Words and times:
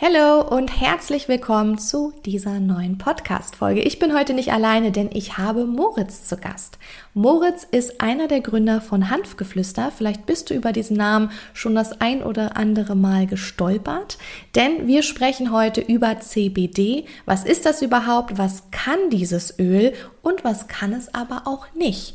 Hallo 0.00 0.42
und 0.42 0.80
herzlich 0.80 1.26
willkommen 1.26 1.76
zu 1.76 2.12
dieser 2.24 2.60
neuen 2.60 2.98
Podcast-Folge. 2.98 3.80
Ich 3.80 3.98
bin 3.98 4.16
heute 4.16 4.32
nicht 4.32 4.52
alleine, 4.52 4.92
denn 4.92 5.10
ich 5.12 5.38
habe 5.38 5.66
Moritz 5.66 6.24
zu 6.24 6.36
Gast. 6.36 6.78
Moritz 7.14 7.66
ist 7.68 8.00
einer 8.00 8.28
der 8.28 8.40
Gründer 8.40 8.80
von 8.80 9.10
Hanfgeflüster. 9.10 9.90
Vielleicht 9.90 10.24
bist 10.24 10.50
du 10.50 10.54
über 10.54 10.70
diesen 10.70 10.96
Namen 10.96 11.32
schon 11.52 11.74
das 11.74 12.00
ein 12.00 12.22
oder 12.22 12.56
andere 12.56 12.94
Mal 12.94 13.26
gestolpert, 13.26 14.18
denn 14.54 14.86
wir 14.86 15.02
sprechen 15.02 15.50
heute 15.50 15.80
über 15.80 16.20
CBD. 16.20 17.04
Was 17.26 17.44
ist 17.44 17.66
das 17.66 17.82
überhaupt? 17.82 18.38
Was 18.38 18.70
kann 18.70 19.10
dieses 19.10 19.58
Öl 19.58 19.94
und 20.22 20.44
was 20.44 20.68
kann 20.68 20.92
es 20.92 21.12
aber 21.12 21.42
auch 21.46 21.74
nicht? 21.74 22.14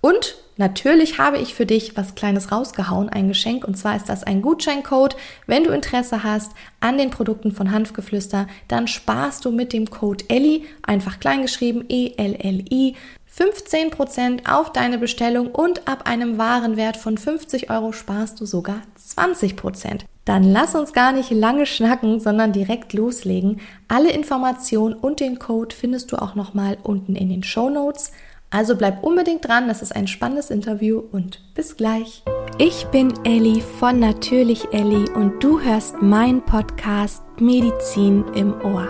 Und 0.00 0.36
natürlich 0.56 1.18
habe 1.18 1.38
ich 1.38 1.54
für 1.54 1.66
dich 1.66 1.96
was 1.96 2.14
Kleines 2.14 2.52
rausgehauen, 2.52 3.08
ein 3.08 3.28
Geschenk. 3.28 3.64
Und 3.64 3.76
zwar 3.76 3.96
ist 3.96 4.08
das 4.08 4.24
ein 4.24 4.42
Gutscheincode. 4.42 5.16
Wenn 5.46 5.64
du 5.64 5.70
Interesse 5.70 6.24
hast 6.24 6.52
an 6.80 6.98
den 6.98 7.10
Produkten 7.10 7.52
von 7.52 7.70
Hanfgeflüster, 7.70 8.46
dann 8.68 8.88
sparst 8.88 9.44
du 9.44 9.50
mit 9.50 9.72
dem 9.72 9.90
Code 9.90 10.24
ELLI, 10.28 10.66
einfach 10.82 11.20
kleingeschrieben, 11.20 11.84
E-L-L-I, 11.88 12.96
15% 13.38 14.50
auf 14.50 14.72
deine 14.72 14.98
Bestellung 14.98 15.52
und 15.52 15.86
ab 15.86 16.06
einem 16.06 16.36
Warenwert 16.36 16.96
von 16.96 17.16
50 17.16 17.70
Euro 17.70 17.92
sparst 17.92 18.40
du 18.40 18.44
sogar 18.44 18.82
20%. 18.98 20.00
Dann 20.24 20.44
lass 20.44 20.74
uns 20.74 20.92
gar 20.92 21.12
nicht 21.12 21.30
lange 21.30 21.64
schnacken, 21.64 22.20
sondern 22.20 22.52
direkt 22.52 22.92
loslegen. 22.92 23.60
Alle 23.88 24.10
Informationen 24.10 24.94
und 24.94 25.20
den 25.20 25.38
Code 25.38 25.74
findest 25.74 26.12
du 26.12 26.16
auch 26.16 26.34
nochmal 26.34 26.76
unten 26.82 27.16
in 27.16 27.28
den 27.28 27.42
Show 27.42 27.70
Notes. 27.70 28.12
Also 28.50 28.74
bleib 28.76 29.04
unbedingt 29.04 29.46
dran, 29.46 29.68
das 29.68 29.80
ist 29.80 29.94
ein 29.94 30.08
spannendes 30.08 30.50
Interview 30.50 31.00
und 31.12 31.40
bis 31.54 31.76
gleich. 31.76 32.24
Ich 32.58 32.84
bin 32.86 33.14
Elli 33.24 33.62
von 33.78 34.00
Natürlich 34.00 34.72
Elli 34.72 35.08
und 35.14 35.42
du 35.42 35.60
hörst 35.60 36.02
meinen 36.02 36.42
Podcast 36.42 37.22
Medizin 37.38 38.24
im 38.34 38.54
Ohr. 38.62 38.88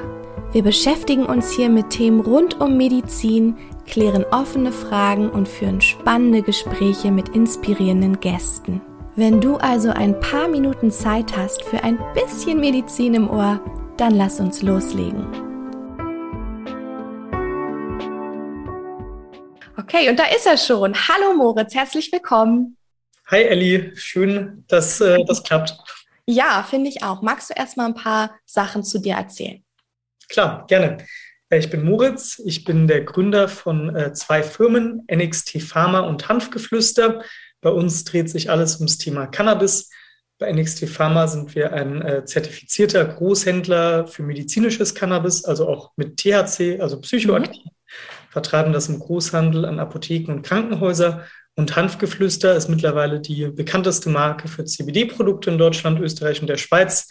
Wir 0.53 0.63
beschäftigen 0.63 1.27
uns 1.27 1.53
hier 1.53 1.69
mit 1.69 1.91
Themen 1.91 2.21
rund 2.21 2.59
um 2.61 2.77
Medizin, 2.77 3.57
klären 3.87 4.25
offene 4.33 4.73
Fragen 4.73 5.29
und 5.29 5.47
führen 5.47 5.81
spannende 5.81 6.43
Gespräche 6.43 7.13
mit 7.13 7.29
inspirierenden 7.29 8.19
Gästen. 8.19 8.81
Wenn 9.15 9.41
du 9.41 9.57
also 9.57 9.91
ein 9.91 10.19
paar 10.21 10.49
Minuten 10.49 10.91
Zeit 10.91 11.37
hast 11.37 11.63
für 11.63 11.85
ein 11.85 11.99
bisschen 12.15 12.59
Medizin 12.61 13.15
im 13.15 13.29
Ohr, 13.29 13.61
dann 13.99 14.15
lass 14.15 14.41
uns 14.41 14.63
loslegen. 14.63 15.50
Okay, 19.81 20.11
und 20.11 20.19
da 20.19 20.25
ist 20.25 20.47
er 20.47 20.59
schon. 20.59 20.95
Hallo 20.95 21.35
Moritz, 21.35 21.75
herzlich 21.75 22.13
willkommen. 22.13 22.77
Hi 23.29 23.43
Elli, 23.45 23.93
schön, 23.95 24.65
dass 24.69 25.01
äh, 25.01 25.25
das 25.25 25.43
klappt. 25.43 25.75
Ja, 26.27 26.67
finde 26.69 26.91
ich 26.91 27.03
auch. 27.03 27.23
Magst 27.23 27.49
du 27.49 27.55
erst 27.57 27.79
mal 27.79 27.87
ein 27.87 27.95
paar 27.95 28.39
Sachen 28.45 28.85
zu 28.85 28.99
dir 28.99 29.15
erzählen? 29.15 29.65
Klar, 30.29 30.67
gerne. 30.67 31.07
Äh, 31.49 31.59
ich 31.59 31.71
bin 31.71 31.83
Moritz, 31.83 32.43
ich 32.45 32.65
bin 32.65 32.89
der 32.89 33.05
Gründer 33.05 33.49
von 33.49 33.95
äh, 33.97 34.13
zwei 34.13 34.43
Firmen, 34.43 35.07
NXT 35.11 35.63
Pharma 35.63 36.01
und 36.01 36.29
Hanfgeflüster. 36.29 37.23
Bei 37.63 37.71
uns 37.71 38.05
dreht 38.05 38.29
sich 38.29 38.51
alles 38.51 38.77
ums 38.77 38.99
Thema 38.99 39.29
Cannabis. 39.29 39.89
Bei 40.39 40.53
NXT 40.53 40.91
Pharma 40.91 41.27
sind 41.27 41.55
wir 41.55 41.73
ein 41.73 42.03
äh, 42.03 42.25
zertifizierter 42.27 43.07
Großhändler 43.07 44.07
für 44.07 44.25
medizinisches 44.25 44.95
Cannabis, 44.95 45.45
also 45.45 45.69
auch 45.69 45.93
mit 45.97 46.19
THC, 46.19 46.81
also 46.81 47.01
psychoaktiv. 47.01 47.65
Mhm 47.65 47.71
vertreiben 48.31 48.73
das 48.73 48.89
im 48.89 48.99
Großhandel 48.99 49.65
an 49.65 49.79
Apotheken 49.79 50.33
und 50.33 50.43
Krankenhäuser. 50.43 51.27
Und 51.57 51.77
Hanfgeflüster 51.77 52.55
ist 52.55 52.69
mittlerweile 52.69 53.21
die 53.21 53.49
bekannteste 53.49 54.09
Marke 54.09 54.49
für 54.49 54.65
CBD-Produkte 54.65 55.51
in 55.51 55.59
Deutschland, 55.59 56.01
Österreich 56.01 56.41
und 56.41 56.47
der 56.47 56.57
Schweiz. 56.57 57.09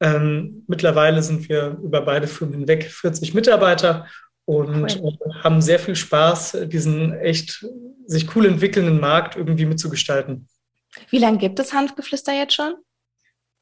Ähm, 0.00 0.64
mittlerweile 0.66 1.22
sind 1.22 1.48
wir 1.48 1.78
über 1.82 2.02
beide 2.02 2.26
Firmen 2.26 2.58
hinweg 2.58 2.84
40 2.84 3.32
Mitarbeiter 3.32 4.06
und 4.44 5.00
cool. 5.00 5.12
Äh, 5.12 5.34
haben 5.42 5.62
sehr 5.62 5.78
viel 5.78 5.96
Spaß, 5.96 6.58
diesen 6.66 7.14
echt 7.14 7.64
sich 8.06 8.34
cool 8.36 8.46
entwickelnden 8.46 9.00
Markt 9.00 9.36
irgendwie 9.36 9.64
mitzugestalten. 9.64 10.48
Wie 11.10 11.18
lange 11.18 11.38
gibt 11.38 11.58
es 11.58 11.72
Hanfgeflüster 11.72 12.32
jetzt 12.32 12.54
schon? 12.54 12.74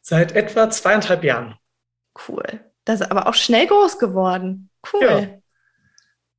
Seit 0.00 0.33
etwa 0.33 0.69
zweieinhalb 0.71 1.25
Jahren. 1.25 1.56
Cool. 2.29 2.45
Das 2.84 3.00
ist 3.00 3.11
aber 3.11 3.27
auch 3.27 3.34
schnell 3.34 3.67
groß 3.67 3.99
geworden. 3.99 4.71
Cool. 4.93 5.03
Ja. 5.03 5.39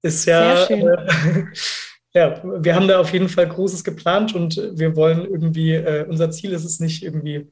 Ist 0.06 0.26
ja, 0.26 0.66
äh, 0.66 1.46
ja, 2.14 2.40
wir 2.44 2.76
haben 2.76 2.88
da 2.88 3.00
auf 3.00 3.12
jeden 3.12 3.28
Fall 3.28 3.50
Großes 3.50 3.84
geplant 3.84 4.36
und 4.36 4.56
wir 4.74 4.96
wollen 4.96 5.26
irgendwie, 5.26 5.74
äh, 5.74 6.06
unser 6.08 6.30
Ziel 6.30 6.52
ist 6.52 6.64
es 6.64 6.80
nicht 6.80 7.02
irgendwie 7.02 7.50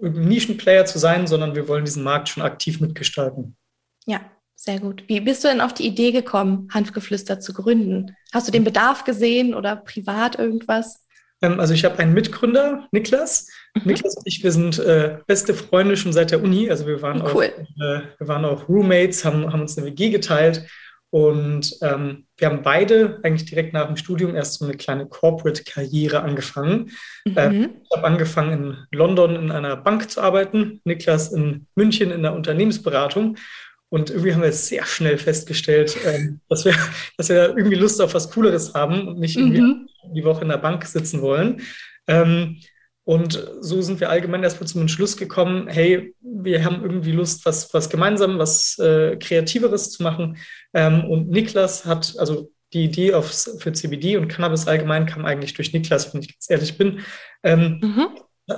Nischenplayer 0.00 0.86
zu 0.86 0.98
sein, 0.98 1.26
sondern 1.26 1.54
wir 1.54 1.68
wollen 1.68 1.84
diesen 1.84 2.02
Markt 2.02 2.30
schon 2.30 2.42
aktiv 2.42 2.80
mitgestalten. 2.80 3.54
Ja, 4.06 4.22
sehr 4.54 4.80
gut. 4.80 5.04
Wie 5.08 5.20
bist 5.20 5.44
du 5.44 5.48
denn 5.48 5.60
auf 5.60 5.74
die 5.74 5.86
Idee 5.86 6.10
gekommen, 6.10 6.70
Hanfgeflüster 6.72 7.38
zu 7.38 7.52
gründen? 7.52 8.16
Hast 8.32 8.48
du 8.48 8.52
den 8.52 8.64
Bedarf 8.64 9.04
gesehen 9.04 9.52
oder 9.52 9.76
privat 9.76 10.38
irgendwas? 10.38 11.04
Ähm, 11.42 11.60
also 11.60 11.74
ich 11.74 11.84
habe 11.84 11.98
einen 11.98 12.14
Mitgründer, 12.14 12.88
Niklas. 12.92 13.46
Mhm. 13.74 13.82
Niklas 13.84 14.16
und 14.16 14.26
ich, 14.26 14.42
wir 14.42 14.52
sind 14.52 14.78
äh, 14.78 15.18
beste 15.26 15.52
Freunde 15.52 15.98
schon 15.98 16.14
seit 16.14 16.30
der 16.30 16.42
Uni. 16.42 16.70
Also 16.70 16.86
wir 16.86 17.02
waren, 17.02 17.20
cool. 17.20 17.52
auch, 17.54 17.82
äh, 17.82 18.00
wir 18.18 18.26
waren 18.26 18.46
auch 18.46 18.70
Roommates, 18.70 19.26
haben, 19.26 19.52
haben 19.52 19.60
uns 19.60 19.76
eine 19.76 19.88
WG 19.88 20.08
geteilt 20.08 20.66
und 21.10 21.74
ähm, 21.80 22.26
wir 22.36 22.48
haben 22.48 22.62
beide 22.62 23.20
eigentlich 23.22 23.48
direkt 23.48 23.72
nach 23.72 23.86
dem 23.86 23.96
Studium 23.96 24.36
erst 24.36 24.58
so 24.58 24.66
eine 24.66 24.74
kleine 24.74 25.06
Corporate-Karriere 25.06 26.20
angefangen. 26.20 26.90
Mhm. 27.24 27.36
Äh, 27.36 27.68
ich 27.82 27.96
habe 27.96 28.06
angefangen 28.06 28.52
in 28.52 28.98
London 28.98 29.34
in 29.36 29.50
einer 29.50 29.76
Bank 29.76 30.10
zu 30.10 30.20
arbeiten, 30.20 30.80
Niklas 30.84 31.32
in 31.32 31.66
München 31.74 32.10
in 32.10 32.22
der 32.22 32.34
Unternehmensberatung. 32.34 33.38
Und 33.90 34.10
irgendwie 34.10 34.34
haben 34.34 34.42
wir 34.42 34.48
jetzt 34.48 34.66
sehr 34.66 34.84
schnell 34.84 35.16
festgestellt, 35.16 35.96
äh, 36.04 36.32
dass, 36.50 36.66
wir, 36.66 36.74
dass 37.16 37.30
wir 37.30 37.56
irgendwie 37.56 37.76
Lust 37.76 38.02
auf 38.02 38.12
was 38.12 38.30
Cooleres 38.30 38.74
haben 38.74 39.08
und 39.08 39.18
nicht 39.18 39.36
irgendwie 39.36 39.62
mhm. 39.62 39.88
die 40.14 40.24
Woche 40.24 40.42
in 40.42 40.50
der 40.50 40.58
Bank 40.58 40.84
sitzen 40.84 41.22
wollen. 41.22 41.62
Ähm, 42.06 42.60
und 43.08 43.42
so 43.62 43.80
sind 43.80 44.00
wir 44.00 44.10
allgemein 44.10 44.42
erstmal 44.42 44.68
zum 44.68 44.82
Entschluss 44.82 45.16
gekommen, 45.16 45.66
hey, 45.66 46.14
wir 46.20 46.62
haben 46.62 46.82
irgendwie 46.82 47.12
Lust, 47.12 47.46
was, 47.46 47.72
was 47.72 47.88
gemeinsam, 47.88 48.38
was 48.38 48.78
äh, 48.78 49.16
Kreativeres 49.16 49.92
zu 49.92 50.02
machen. 50.02 50.36
Ähm, 50.74 51.06
und 51.06 51.30
Niklas 51.30 51.86
hat, 51.86 52.16
also 52.18 52.52
die 52.74 52.84
Idee 52.84 53.14
aufs, 53.14 53.56
für 53.60 53.72
CBD 53.72 54.18
und 54.18 54.28
Cannabis 54.28 54.68
allgemein 54.68 55.06
kam 55.06 55.24
eigentlich 55.24 55.54
durch 55.54 55.72
Niklas, 55.72 56.12
wenn 56.12 56.20
ich 56.20 56.34
ganz 56.34 56.50
ehrlich 56.50 56.76
bin. 56.76 57.00
Ähm, 57.42 57.80
mhm. 57.80 58.08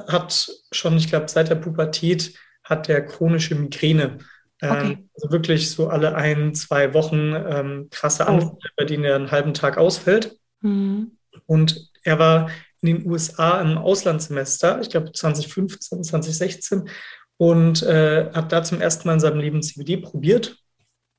Hat 0.08 0.50
schon, 0.72 0.96
ich 0.96 1.06
glaube, 1.06 1.28
seit 1.28 1.48
der 1.48 1.54
Pubertät 1.54 2.34
hat 2.64 2.88
der 2.88 3.06
chronische 3.06 3.54
Migräne. 3.54 4.18
Ähm, 4.62 4.70
okay. 4.72 5.08
Also 5.14 5.30
wirklich 5.30 5.70
so 5.70 5.90
alle 5.90 6.16
ein, 6.16 6.56
zwei 6.56 6.92
Wochen 6.92 7.36
ähm, 7.36 7.86
krasse 7.92 8.24
oh. 8.24 8.30
Anfälle, 8.30 8.72
bei 8.76 8.84
denen 8.84 9.04
er 9.04 9.14
einen 9.14 9.30
halben 9.30 9.54
Tag 9.54 9.78
ausfällt. 9.78 10.40
Mhm. 10.60 11.12
Und 11.46 11.88
er 12.02 12.18
war 12.18 12.50
in 12.82 12.96
den 12.96 13.10
USA 13.10 13.60
im 13.60 13.78
Auslandssemester, 13.78 14.80
ich 14.80 14.90
glaube 14.90 15.12
2015, 15.12 16.02
2016, 16.04 16.88
und 17.36 17.82
äh, 17.82 18.30
hat 18.32 18.52
da 18.52 18.62
zum 18.62 18.80
ersten 18.80 19.08
Mal 19.08 19.14
in 19.14 19.20
seinem 19.20 19.40
Leben 19.40 19.62
CBD 19.62 19.96
probiert. 19.96 20.56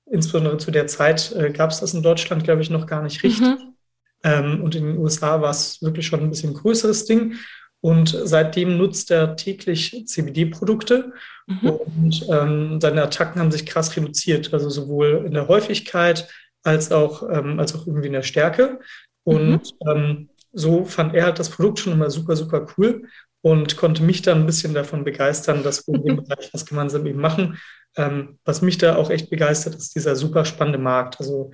Insbesondere 0.05 0.57
zu 0.57 0.71
der 0.71 0.87
Zeit 0.87 1.31
äh, 1.31 1.51
gab 1.51 1.71
es 1.71 1.79
das 1.79 1.93
in 1.93 2.03
Deutschland, 2.03 2.43
glaube 2.43 2.61
ich, 2.61 2.69
noch 2.69 2.85
gar 2.85 3.01
nicht 3.01 3.23
richtig. 3.23 3.41
Mhm. 3.41 3.75
Ähm, 4.23 4.63
und 4.63 4.75
in 4.75 4.85
den 4.85 4.97
USA 4.97 5.41
war 5.41 5.51
es 5.51 5.81
wirklich 5.81 6.05
schon 6.05 6.19
ein 6.19 6.29
bisschen 6.29 6.53
größeres 6.53 7.05
Ding. 7.05 7.35
Und 7.81 8.15
seitdem 8.23 8.77
nutzt 8.77 9.09
er 9.09 9.35
täglich 9.35 10.03
CBD-Produkte 10.05 11.13
mhm. 11.47 11.69
und 11.69 12.27
ähm, 12.29 12.79
seine 12.79 13.01
Attacken 13.01 13.41
haben 13.41 13.51
sich 13.51 13.65
krass 13.65 13.95
reduziert, 13.97 14.53
also 14.53 14.69
sowohl 14.69 15.23
in 15.25 15.33
der 15.33 15.47
Häufigkeit 15.47 16.29
als 16.61 16.91
auch, 16.91 17.27
ähm, 17.27 17.59
als 17.59 17.73
auch 17.73 17.87
irgendwie 17.87 18.07
in 18.07 18.13
der 18.13 18.21
Stärke. 18.21 18.79
Und 19.23 19.73
mhm. 19.83 19.89
ähm, 19.89 20.29
so 20.53 20.85
fand 20.85 21.13
er 21.13 21.25
halt 21.25 21.39
das 21.39 21.49
Produkt 21.49 21.79
schon 21.79 21.93
immer 21.93 22.09
super, 22.09 22.35
super 22.35 22.67
cool 22.77 23.07
und 23.41 23.77
konnte 23.77 24.03
mich 24.03 24.21
dann 24.21 24.41
ein 24.41 24.45
bisschen 24.45 24.73
davon 24.73 25.03
begeistern, 25.03 25.63
dass 25.63 25.87
wir 25.87 25.95
in 25.95 26.03
dem 26.03 26.15
Bereich 26.23 26.49
was 26.53 26.65
gemeinsam 26.65 27.05
eben 27.05 27.19
machen. 27.19 27.57
Ähm, 27.97 28.39
was 28.45 28.61
mich 28.61 28.77
da 28.77 28.95
auch 28.95 29.09
echt 29.09 29.29
begeistert, 29.29 29.75
ist 29.75 29.95
dieser 29.95 30.15
super 30.15 30.45
spannende 30.45 30.79
Markt. 30.79 31.19
Also 31.19 31.51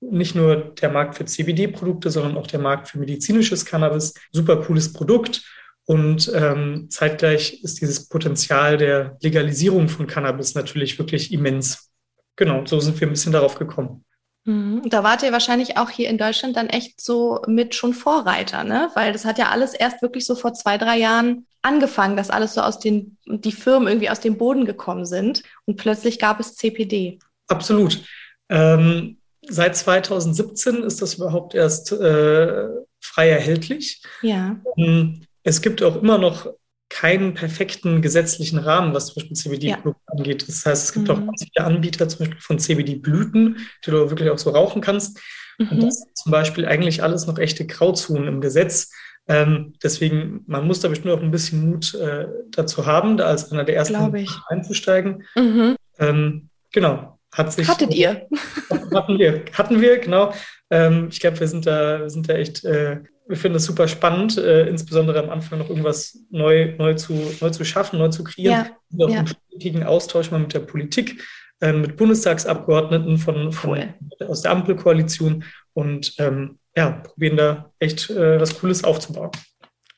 nicht 0.00 0.34
nur 0.34 0.56
der 0.56 0.90
Markt 0.90 1.16
für 1.16 1.24
CBD-Produkte, 1.24 2.10
sondern 2.10 2.36
auch 2.36 2.46
der 2.46 2.60
Markt 2.60 2.88
für 2.88 2.98
medizinisches 2.98 3.64
Cannabis. 3.64 4.14
Super 4.32 4.56
cooles 4.58 4.92
Produkt. 4.92 5.42
Und 5.84 6.30
ähm, 6.34 6.86
zeitgleich 6.90 7.62
ist 7.64 7.80
dieses 7.80 8.08
Potenzial 8.08 8.76
der 8.76 9.16
Legalisierung 9.22 9.88
von 9.88 10.06
Cannabis 10.06 10.54
natürlich 10.54 10.98
wirklich 10.98 11.32
immens. 11.32 11.90
Genau, 12.36 12.64
so 12.64 12.78
sind 12.80 13.00
wir 13.00 13.08
ein 13.08 13.12
bisschen 13.12 13.32
darauf 13.32 13.58
gekommen. 13.58 14.04
Mhm. 14.44 14.82
Da 14.88 15.04
wart 15.04 15.22
ihr 15.22 15.32
wahrscheinlich 15.32 15.76
auch 15.76 15.90
hier 15.90 16.08
in 16.08 16.18
Deutschland 16.18 16.56
dann 16.56 16.68
echt 16.68 17.00
so 17.00 17.42
mit 17.46 17.74
schon 17.74 17.92
Vorreiter, 17.92 18.64
ne? 18.64 18.90
Weil 18.94 19.12
das 19.12 19.24
hat 19.24 19.38
ja 19.38 19.50
alles 19.50 19.74
erst 19.74 20.02
wirklich 20.02 20.24
so 20.24 20.34
vor 20.34 20.54
zwei, 20.54 20.78
drei 20.78 20.98
Jahren 20.98 21.46
angefangen, 21.62 22.16
dass 22.16 22.30
alles 22.30 22.54
so 22.54 22.62
aus 22.62 22.78
den, 22.78 23.18
die 23.26 23.52
Firmen 23.52 23.88
irgendwie 23.88 24.10
aus 24.10 24.20
dem 24.20 24.38
Boden 24.38 24.64
gekommen 24.64 25.04
sind 25.04 25.42
und 25.66 25.76
plötzlich 25.76 26.18
gab 26.18 26.40
es 26.40 26.56
CPD. 26.56 27.18
Absolut. 27.48 28.02
Ähm, 28.48 29.18
seit 29.46 29.76
2017 29.76 30.82
ist 30.84 31.02
das 31.02 31.14
überhaupt 31.14 31.54
erst 31.54 31.92
äh, 31.92 32.68
frei 33.00 33.28
erhältlich. 33.28 34.02
Ja. 34.22 34.56
Ähm, 34.76 35.22
es 35.42 35.60
gibt 35.60 35.82
auch 35.82 35.96
immer 35.96 36.18
noch 36.18 36.46
keinen 36.90 37.34
perfekten 37.34 38.02
gesetzlichen 38.02 38.58
Rahmen, 38.58 38.92
was 38.92 39.06
zum 39.06 39.14
Beispiel 39.16 39.36
CBD-Produkte 39.36 40.02
ja. 40.06 40.18
angeht. 40.18 40.46
Das 40.46 40.66
heißt, 40.66 40.84
es 40.84 40.92
gibt 40.92 41.08
mhm. 41.08 41.14
auch 41.14 41.20
ganz 41.24 41.44
viele 41.44 41.66
Anbieter, 41.66 42.08
zum 42.08 42.18
Beispiel 42.18 42.40
von 42.40 42.58
CBD-Blüten, 42.58 43.58
die 43.86 43.90
du 43.90 44.10
wirklich 44.10 44.28
auch 44.28 44.38
so 44.38 44.50
rauchen 44.50 44.82
kannst. 44.82 45.18
Mhm. 45.58 45.68
Und 45.68 45.82
das 45.84 45.98
ist 45.98 46.16
zum 46.16 46.32
Beispiel 46.32 46.66
eigentlich 46.66 47.02
alles 47.02 47.26
noch 47.26 47.38
echte 47.38 47.66
Grauzonen 47.66 48.28
im 48.28 48.40
Gesetz. 48.40 48.90
Ähm, 49.28 49.74
deswegen, 49.82 50.42
man 50.46 50.66
muss 50.66 50.80
da 50.80 50.88
bestimmt 50.88 51.14
auch 51.14 51.22
ein 51.22 51.30
bisschen 51.30 51.70
Mut 51.70 51.94
äh, 51.94 52.26
dazu 52.50 52.84
haben, 52.86 53.16
da 53.16 53.26
als 53.26 53.52
einer 53.52 53.64
der 53.64 53.76
ersten 53.76 54.26
einzusteigen. 54.48 55.24
Mhm. 55.36 55.76
Ähm, 55.98 56.48
genau. 56.72 57.18
Hat 57.32 57.52
sich, 57.52 57.68
Hattet 57.68 57.94
ihr? 57.94 58.26
Hatten 58.92 59.18
wir, 59.18 59.44
hatten 59.52 59.80
wir, 59.80 59.98
genau. 59.98 60.34
Ähm, 60.68 61.08
ich 61.12 61.20
glaube, 61.20 61.38
wir 61.38 61.46
sind 61.46 61.64
da, 61.64 62.00
wir 62.00 62.10
sind 62.10 62.28
da 62.28 62.34
echt, 62.34 62.64
äh, 62.64 62.98
wir 63.30 63.36
finden 63.36 63.56
es 63.56 63.64
super 63.64 63.86
spannend, 63.86 64.36
äh, 64.36 64.66
insbesondere 64.66 65.22
am 65.22 65.30
Anfang 65.30 65.60
noch 65.60 65.68
irgendwas 65.68 66.18
neu, 66.30 66.74
neu, 66.76 66.94
zu, 66.94 67.12
neu 67.40 67.50
zu 67.50 67.64
schaffen, 67.64 67.98
neu 67.98 68.08
zu 68.08 68.24
kreieren. 68.24 68.70
Ja, 68.90 69.06
auch 69.06 69.10
ja. 69.10 69.20
im 69.20 69.26
stetigen 69.28 69.84
Austausch 69.84 70.32
mal 70.32 70.40
mit 70.40 70.52
der 70.52 70.60
Politik, 70.60 71.22
äh, 71.60 71.72
mit 71.72 71.96
Bundestagsabgeordneten 71.96 73.18
von, 73.18 73.52
von 73.52 73.70
cool. 73.70 73.94
aus 74.26 74.42
der 74.42 74.50
Ampelkoalition 74.50 75.44
und 75.74 76.14
ähm, 76.18 76.58
ja, 76.76 76.90
probieren 76.90 77.36
da 77.36 77.72
echt 77.78 78.10
äh, 78.10 78.40
was 78.40 78.58
Cooles 78.58 78.82
aufzubauen. 78.82 79.30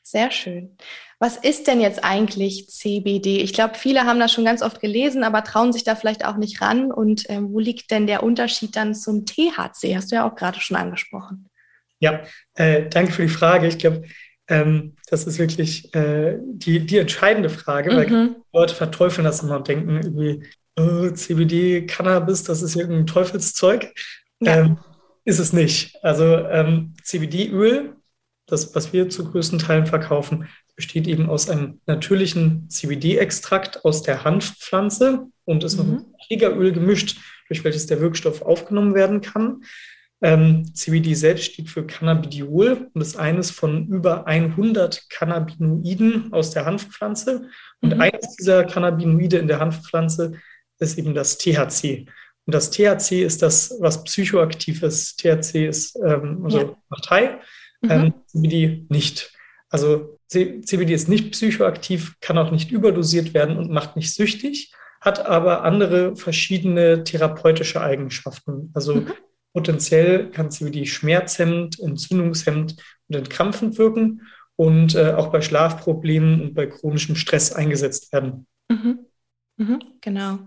Sehr 0.03 0.29
schön. 0.29 0.77
Was 1.17 1.37
ist 1.37 1.65
denn 1.67 1.81
jetzt 1.81 2.03
eigentlich 2.03 2.67
CBD? 2.67 3.37
Ich 3.37 3.53
glaube, 3.53 3.75
viele 3.75 4.05
haben 4.05 4.19
das 4.19 4.31
schon 4.31 4.45
ganz 4.45 4.61
oft 4.61 4.79
gelesen, 4.79 5.23
aber 5.23 5.43
trauen 5.43 5.73
sich 5.73 5.83
da 5.83 5.95
vielleicht 5.95 6.25
auch 6.25 6.37
nicht 6.37 6.61
ran. 6.61 6.91
Und 6.91 7.23
ähm, 7.29 7.51
wo 7.51 7.59
liegt 7.59 7.89
denn 7.89 8.05
der 8.05 8.21
Unterschied 8.21 8.75
dann 8.75 8.93
zum 8.93 9.25
THC? 9.25 9.95
Hast 9.95 10.11
du 10.11 10.15
ja 10.17 10.29
auch 10.29 10.35
gerade 10.35 10.59
schon 10.59 10.77
angesprochen. 10.77 11.49
Ja, 12.03 12.21
äh, 12.55 12.89
danke 12.89 13.13
für 13.13 13.21
die 13.21 13.29
Frage. 13.29 13.65
Ich 13.65 13.77
glaube, 13.77 14.03
ähm, 14.49 14.97
das 15.09 15.25
ist 15.25 15.39
wirklich 15.39 15.95
äh, 15.95 16.37
die, 16.41 16.85
die 16.85 16.97
entscheidende 16.97 17.49
Frage, 17.49 17.91
mhm. 17.91 17.95
weil 17.95 18.35
Leute 18.51 18.75
verteufeln 18.75 19.23
das 19.23 19.41
immer 19.41 19.55
und 19.55 19.69
denken 19.69 19.95
irgendwie, 19.95 20.43
oh, 20.77 21.09
CBD, 21.11 21.85
Cannabis, 21.85 22.43
das 22.43 22.61
ist 22.61 22.75
irgendein 22.75 23.07
Teufelszeug. 23.07 23.93
Ja. 24.41 24.57
Ähm, 24.57 24.79
ist 25.23 25.39
es 25.39 25.53
nicht. 25.53 25.97
Also 26.03 26.25
ähm, 26.25 26.93
CBD-Öl, 27.01 27.95
das, 28.47 28.75
was 28.75 28.91
wir 28.91 29.07
zu 29.07 29.31
größten 29.31 29.59
Teilen 29.59 29.85
verkaufen, 29.85 30.49
besteht 30.75 31.07
eben 31.07 31.29
aus 31.29 31.49
einem 31.49 31.79
natürlichen 31.85 32.69
CBD-Extrakt 32.69 33.85
aus 33.85 34.01
der 34.01 34.25
Hanfpflanze 34.25 35.27
und 35.45 35.63
ist 35.63 35.81
mhm. 35.81 35.89
mit 35.89 36.05
Trägeröl 36.27 36.73
gemischt, 36.73 37.17
durch 37.47 37.63
welches 37.63 37.87
der 37.87 38.01
Wirkstoff 38.01 38.41
aufgenommen 38.41 38.93
werden 38.93 39.21
kann. 39.21 39.61
Ähm, 40.23 40.73
CBD 40.73 41.15
selbst 41.15 41.43
steht 41.43 41.69
für 41.69 41.85
Cannabidiol 41.85 42.89
und 42.93 43.01
ist 43.01 43.17
eines 43.17 43.51
von 43.51 43.87
über 43.87 44.25
100 44.25 45.09
Cannabinoiden 45.09 46.31
aus 46.31 46.51
der 46.51 46.65
Hanfpflanze. 46.65 47.49
Und 47.81 47.93
mhm. 47.93 48.01
eines 48.01 48.37
dieser 48.37 48.63
Cannabinoide 48.63 49.37
in 49.37 49.49
der 49.49 49.59
Hanfpflanze 49.59 50.39
ist 50.79 50.97
eben 50.97 51.13
das 51.13 51.37
THC. 51.37 52.07
Und 52.45 52.55
das 52.55 52.71
THC 52.71 53.23
ist 53.23 53.41
das, 53.41 53.75
was 53.81 54.05
psychoaktiv 54.05 54.81
ist. 54.83 55.19
THC 55.19 55.67
ist 55.67 55.97
ähm, 55.97 56.41
also 56.45 56.57
ja. 56.57 56.75
Partei, 56.89 57.39
mhm. 57.81 57.91
ähm, 57.91 58.13
CBD 58.27 58.85
nicht. 58.87 59.33
Also 59.69 60.19
CBD 60.29 60.93
ist 60.93 61.09
nicht 61.09 61.31
psychoaktiv, 61.33 62.15
kann 62.21 62.37
auch 62.37 62.51
nicht 62.51 62.71
überdosiert 62.71 63.33
werden 63.33 63.57
und 63.57 63.71
macht 63.71 63.97
nicht 63.97 64.13
süchtig, 64.13 64.73
hat 65.01 65.25
aber 65.25 65.63
andere 65.63 66.15
verschiedene 66.15 67.03
therapeutische 67.03 67.81
Eigenschaften. 67.81 68.71
Also 68.73 68.95
mhm. 68.95 69.13
Potenziell 69.53 70.29
kann 70.31 70.51
CBD 70.51 70.85
schmerzhemmend, 70.85 71.79
entzündungshemmend 71.79 72.75
und 73.07 73.15
entkrampfend 73.15 73.77
wirken 73.77 74.21
und 74.55 74.95
äh, 74.95 75.13
auch 75.13 75.31
bei 75.31 75.41
Schlafproblemen 75.41 76.41
und 76.41 76.53
bei 76.53 76.67
chronischem 76.67 77.15
Stress 77.15 77.53
eingesetzt 77.53 78.11
werden. 78.11 78.47
Mhm. 78.69 79.05
Mhm, 79.57 79.79
genau. 80.01 80.39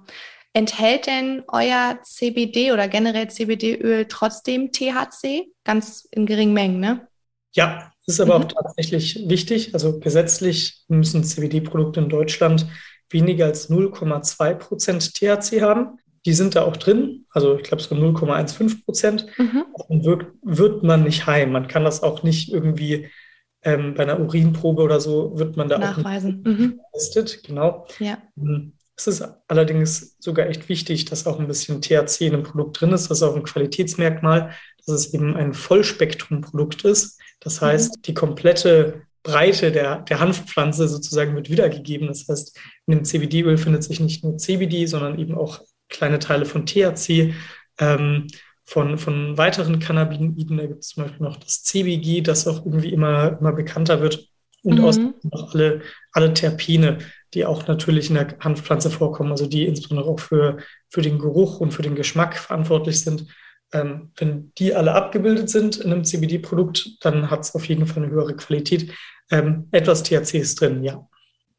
Enthält 0.53 1.07
denn 1.07 1.45
euer 1.49 1.99
CBD 2.03 2.73
oder 2.73 2.89
generell 2.89 3.29
CBD-Öl 3.29 4.07
trotzdem 4.09 4.73
THC? 4.73 5.53
Ganz 5.65 6.09
in 6.11 6.27
geringen 6.27 6.55
Mengen, 6.55 6.81
ne? 6.81 7.07
Ja, 7.55 7.93
das 8.07 8.15
ist 8.15 8.21
aber 8.21 8.39
mhm. 8.39 8.45
auch 8.45 8.53
tatsächlich 8.53 9.29
wichtig. 9.29 9.75
Also 9.75 10.01
gesetzlich 10.01 10.85
müssen 10.89 11.25
CBD-Produkte 11.25 12.01
in 12.01 12.09
Deutschland 12.09 12.67
weniger 13.11 13.47
als 13.47 13.71
0,2 13.71 14.55
Prozent 14.55 15.15
THC 15.15 15.61
haben. 15.63 15.99
Die 16.27 16.35
sind 16.35 16.57
da 16.57 16.65
auch 16.65 16.77
drin, 16.77 17.25
also 17.31 17.57
ich 17.57 17.63
glaube 17.63 17.83
so 17.83 17.95
0,15 17.95 18.85
Prozent. 18.85 19.27
Mhm. 19.39 19.65
Dann 19.89 20.05
wird, 20.05 20.27
wird 20.43 20.83
man 20.83 21.05
nicht 21.05 21.27
heim. 21.27 21.53
Man 21.53 21.69
kann 21.69 21.85
das 21.85 22.03
auch 22.03 22.25
nicht 22.25 22.53
irgendwie 22.53 23.09
ähm, 23.63 23.95
bei 23.95 24.03
einer 24.03 24.21
Urinprobe 24.21 24.83
oder 24.83 25.01
so, 25.01 25.39
wird 25.39 25.57
man 25.57 25.69
da 25.69 25.79
Nachweisen. 25.79 26.43
auch 26.45 26.51
mhm. 26.51 26.81
getestet. 26.93 27.43
Genau. 27.45 27.87
Ja. 28.01 28.19
Ähm, 28.37 28.73
es 28.97 29.07
ist 29.07 29.25
allerdings 29.47 30.17
sogar 30.19 30.49
echt 30.49 30.69
wichtig, 30.69 31.05
dass 31.05 31.27
auch 31.27 31.39
ein 31.39 31.47
bisschen 31.47 31.81
THC 31.81 32.23
in 32.23 32.35
einem 32.35 32.43
Produkt 32.43 32.81
drin 32.81 32.93
ist. 32.93 33.11
Das 33.11 33.19
ist 33.19 33.23
auch 33.23 33.37
ein 33.37 33.43
Qualitätsmerkmal, 33.43 34.53
dass 34.85 34.95
es 34.95 35.15
eben 35.15 35.37
ein 35.37 35.55
Vollspektrum-Produkt 35.55 36.85
ist. 36.85 37.21
Das 37.41 37.61
mhm. 37.61 37.67
heißt, 37.67 37.99
die 38.07 38.15
komplette 38.15 39.03
Breite 39.23 39.73
der, 39.73 40.03
der 40.03 40.21
Hanfpflanze 40.21 40.89
sozusagen 40.89 41.35
wird 41.35 41.51
wiedergegeben. 41.51 42.09
Das 42.09 42.27
heißt, 42.29 42.59
in 42.87 42.95
dem 42.95 43.05
CBD-Öl 43.05 43.59
findet 43.59 43.85
sich 43.85 44.01
nicht 44.01 44.25
nur 44.25 44.39
CBD, 44.39 44.87
sondern 44.87 45.19
eben 45.19 45.35
auch 45.37 45.61
kleine 45.89 46.19
Teile 46.19 46.45
von 46.45 46.67
THC, 46.67 47.35
ähm, 47.79 48.27
von, 48.65 48.99
von 48.99 49.39
weiteren 49.39 49.79
Cannabinoiden. 49.79 50.57
Da 50.57 50.67
gibt 50.67 50.81
es 50.81 50.89
zum 50.89 51.05
Beispiel 51.05 51.25
noch 51.25 51.37
das 51.37 51.63
CBG, 51.63 52.21
das 52.21 52.47
auch 52.49 52.67
irgendwie 52.67 52.93
immer, 52.93 53.39
immer 53.41 53.53
bekannter 53.53 54.01
wird. 54.01 54.29
Und 54.63 54.79
mhm. 54.79 54.85
außerdem 54.85 55.15
noch 55.33 55.55
alle, 55.55 55.83
alle 56.13 56.35
Terpene, 56.35 56.99
die 57.35 57.45
auch 57.45 57.67
natürlich 57.69 58.09
in 58.09 58.15
der 58.15 58.37
Hanfpflanze 58.41 58.91
vorkommen, 58.91 59.31
also 59.31 59.47
die 59.47 59.67
insbesondere 59.67 60.09
auch 60.09 60.19
für, 60.19 60.59
für 60.91 61.03
den 61.03 61.19
Geruch 61.19 61.61
und 61.61 61.73
für 61.73 61.83
den 61.83 61.95
Geschmack 61.95 62.37
verantwortlich 62.37 63.01
sind. 63.01 63.27
Ähm, 63.73 64.11
wenn 64.17 64.53
die 64.59 64.75
alle 64.75 64.95
abgebildet 64.95 65.51
sind 65.51 65.77
in 65.77 65.93
einem 65.93 66.05
CBD-Produkt, 66.05 67.05
dann 67.05 67.31
hat 67.31 67.41
es 67.41 67.55
auf 67.55 67.69
jeden 67.69 67.87
Fall 67.87 68.03
eine 68.03 68.13
höhere 68.13 68.35
Qualität. 68.35 68.93
Ähm, 69.31 69.69
etwas 69.71 70.03
THC 70.03 70.35
ist 70.35 70.61
drin, 70.61 70.83
ja. 70.83 71.09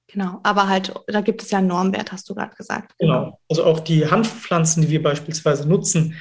Genau, 0.07 0.39
aber 0.43 0.69
halt, 0.69 0.93
da 1.07 1.21
gibt 1.21 1.41
es 1.41 1.51
ja 1.51 1.57
einen 1.57 1.67
Normwert, 1.67 2.11
hast 2.11 2.29
du 2.29 2.35
gerade 2.35 2.55
gesagt. 2.55 2.93
Genau, 2.97 3.39
also 3.49 3.65
auch 3.65 3.79
die 3.81 4.09
Hanfpflanzen, 4.09 4.83
die 4.83 4.89
wir 4.89 5.03
beispielsweise 5.03 5.67
nutzen, 5.67 6.15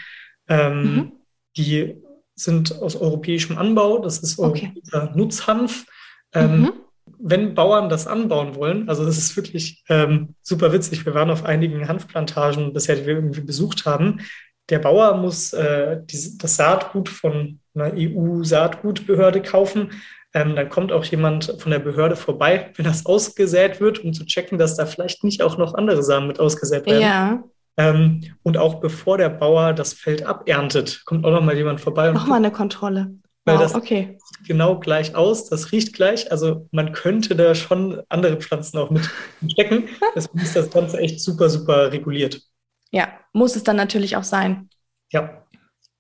ähm, 0.49 0.83
mhm. 0.83 1.13
die 1.57 2.03
sind 2.35 2.81
aus 2.83 2.97
europäischem 2.97 3.57
Anbau. 3.57 3.99
Das 3.99 4.19
ist 4.19 4.39
okay. 4.39 4.75
Nutzhanf. 5.15 5.87
Ähm, 6.35 6.61
mhm. 6.61 6.73
Wenn 7.19 7.55
Bauern 7.55 7.89
das 7.89 8.07
anbauen 8.07 8.57
wollen, 8.57 8.89
also 8.89 9.07
das 9.07 9.17
ist 9.17 9.37
wirklich 9.37 9.85
ähm, 9.89 10.35
super 10.43 10.73
witzig. 10.73 11.07
Wir 11.07 11.15
waren 11.15 11.31
auf 11.31 11.45
einigen 11.45 11.89
Hanfplantagen 11.89 12.73
bisher, 12.73 12.97
die 12.97 13.07
wir 13.07 13.15
irgendwie 13.15 13.41
besucht 13.41 13.87
haben 13.87 14.21
der 14.69 14.79
Bauer 14.79 15.17
muss 15.17 15.53
äh, 15.53 16.01
die, 16.05 16.39
das 16.39 16.57
Saatgut 16.57 17.09
von 17.09 17.61
einer 17.75 17.93
EU-Saatgutbehörde 17.95 19.43
kaufen. 19.43 19.93
Ähm, 20.37 20.55
dann 20.55 20.69
kommt 20.69 20.93
auch 20.93 21.03
jemand 21.07 21.55
von 21.59 21.73
der 21.73 21.79
Behörde 21.79 22.15
vorbei, 22.15 22.71
wenn 22.75 22.85
das 22.85 23.07
ausgesät 23.07 23.81
wird, 23.81 24.05
um 24.05 24.13
zu 24.13 24.27
checken, 24.27 24.59
dass 24.59 24.77
da 24.77 24.85
vielleicht 24.85 25.25
nicht 25.25 25.43
auch 25.43 25.57
noch 25.57 25.73
andere 25.73 26.03
Samen 26.03 26.27
mit 26.27 26.39
ausgesät 26.39 26.85
werden. 26.85 27.01
Ja. 27.01 27.43
Ähm, 27.79 28.35
und 28.43 28.59
auch 28.59 28.75
bevor 28.75 29.17
der 29.17 29.31
Bauer 29.31 29.73
das 29.73 29.95
Feld 29.95 30.27
aberntet, 30.27 31.07
kommt 31.07 31.25
auch 31.25 31.31
noch 31.31 31.43
mal 31.43 31.57
jemand 31.57 31.81
vorbei. 31.81 32.11
Nochmal 32.11 32.37
eine 32.37 32.51
Kontrolle. 32.51 33.15
Weil 33.47 33.55
wow, 33.55 33.63
das 33.63 33.75
okay. 33.75 34.19
sieht 34.23 34.47
genau 34.47 34.79
gleich 34.79 35.15
aus, 35.15 35.49
das 35.49 35.73
riecht 35.73 35.95
gleich. 35.95 36.31
Also 36.31 36.69
man 36.71 36.93
könnte 36.93 37.35
da 37.35 37.55
schon 37.55 38.03
andere 38.11 38.37
Pflanzen 38.37 38.77
auch 38.77 38.91
mit 38.91 39.09
stecken. 39.49 39.85
Deswegen 40.15 40.41
ist 40.41 40.55
das 40.55 40.69
Ganze 40.69 40.99
echt 40.99 41.19
super, 41.19 41.49
super 41.49 41.93
reguliert. 41.93 42.43
Ja, 42.91 43.09
muss 43.33 43.57
es 43.57 43.65
dann 43.65 43.77
natürlich 43.77 44.17
auch 44.17 44.25
sein. 44.25 44.69
Ja. 45.11 45.47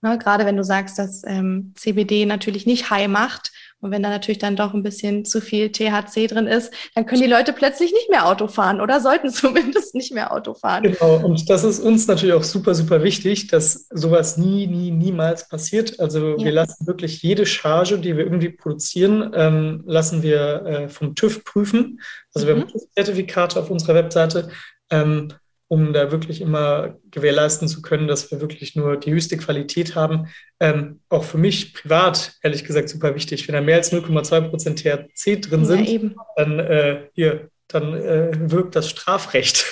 Na, 0.02 0.16
gerade 0.16 0.44
wenn 0.44 0.58
du 0.58 0.64
sagst, 0.64 0.98
dass 0.98 1.24
ähm, 1.24 1.72
CBD 1.74 2.26
natürlich 2.26 2.66
nicht 2.66 2.90
high 2.90 3.08
macht 3.08 3.50
und 3.80 3.90
wenn 3.90 4.02
da 4.02 4.08
natürlich 4.08 4.38
dann 4.38 4.56
doch 4.56 4.72
ein 4.72 4.82
bisschen 4.82 5.24
zu 5.24 5.40
viel 5.40 5.70
THC 5.70 6.28
drin 6.28 6.46
ist, 6.46 6.72
dann 6.94 7.04
können 7.04 7.20
die 7.20 7.28
Leute 7.28 7.52
plötzlich 7.52 7.92
nicht 7.92 8.10
mehr 8.10 8.26
Auto 8.26 8.48
fahren 8.48 8.80
oder 8.80 9.00
sollten 9.00 9.28
zumindest 9.30 9.94
nicht 9.94 10.12
mehr 10.12 10.32
Auto 10.32 10.54
fahren. 10.54 10.84
Genau, 10.84 11.16
und 11.24 11.48
das 11.50 11.62
ist 11.62 11.80
uns 11.80 12.06
natürlich 12.06 12.34
auch 12.34 12.42
super, 12.42 12.74
super 12.74 13.02
wichtig, 13.02 13.48
dass 13.48 13.86
sowas 13.90 14.38
nie, 14.38 14.66
nie, 14.66 14.90
niemals 14.90 15.48
passiert. 15.48 16.00
Also 16.00 16.36
ja. 16.36 16.44
wir 16.44 16.52
lassen 16.52 16.86
wirklich 16.86 17.22
jede 17.22 17.44
Charge, 17.44 17.98
die 17.98 18.16
wir 18.16 18.24
irgendwie 18.24 18.50
produzieren, 18.50 19.32
ähm, 19.34 19.82
lassen 19.86 20.22
wir 20.22 20.64
äh, 20.64 20.88
vom 20.88 21.14
TÜV 21.14 21.44
prüfen. 21.44 22.00
Also 22.34 22.46
mhm. 22.46 22.48
wir 22.48 22.56
haben 22.56 22.70
mhm. 22.72 22.80
Zertifikate 22.94 23.60
auf 23.60 23.70
unserer 23.70 23.94
Webseite. 23.94 24.48
Ähm, 24.90 25.32
um 25.68 25.92
da 25.92 26.12
wirklich 26.12 26.40
immer 26.40 26.96
gewährleisten 27.10 27.68
zu 27.68 27.82
können, 27.82 28.06
dass 28.06 28.30
wir 28.30 28.40
wirklich 28.40 28.76
nur 28.76 28.96
die 28.96 29.12
höchste 29.12 29.36
Qualität 29.36 29.94
haben. 29.94 30.28
Ähm, 30.60 31.00
auch 31.08 31.24
für 31.24 31.38
mich 31.38 31.74
privat, 31.74 32.34
ehrlich 32.42 32.64
gesagt, 32.64 32.88
super 32.88 33.14
wichtig. 33.14 33.46
Wenn 33.48 33.54
da 33.54 33.60
mehr 33.60 33.76
als 33.76 33.92
0,2 33.92 34.48
Prozent 34.48 34.78
THC 34.78 35.40
drin 35.40 35.60
ja, 35.60 35.66
sind, 35.66 35.88
eben. 35.88 36.14
dann, 36.36 36.58
äh, 36.60 37.08
hier, 37.14 37.50
dann 37.68 37.94
äh, 37.94 38.50
wirkt 38.50 38.76
das 38.76 38.88
Strafrecht. 38.90 39.64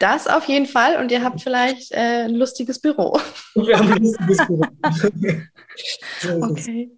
Das 0.00 0.26
auf 0.26 0.44
jeden 0.48 0.66
Fall. 0.66 0.96
Und 0.96 1.12
ihr 1.12 1.22
habt 1.22 1.40
vielleicht 1.40 1.92
äh, 1.92 2.24
ein 2.24 2.34
lustiges 2.34 2.80
Büro. 2.80 3.20
Wir 3.54 3.78
haben 3.78 3.92
ein 3.92 4.02
lustiges 4.02 4.38
Büro. 4.46 4.64
okay. 6.50 6.90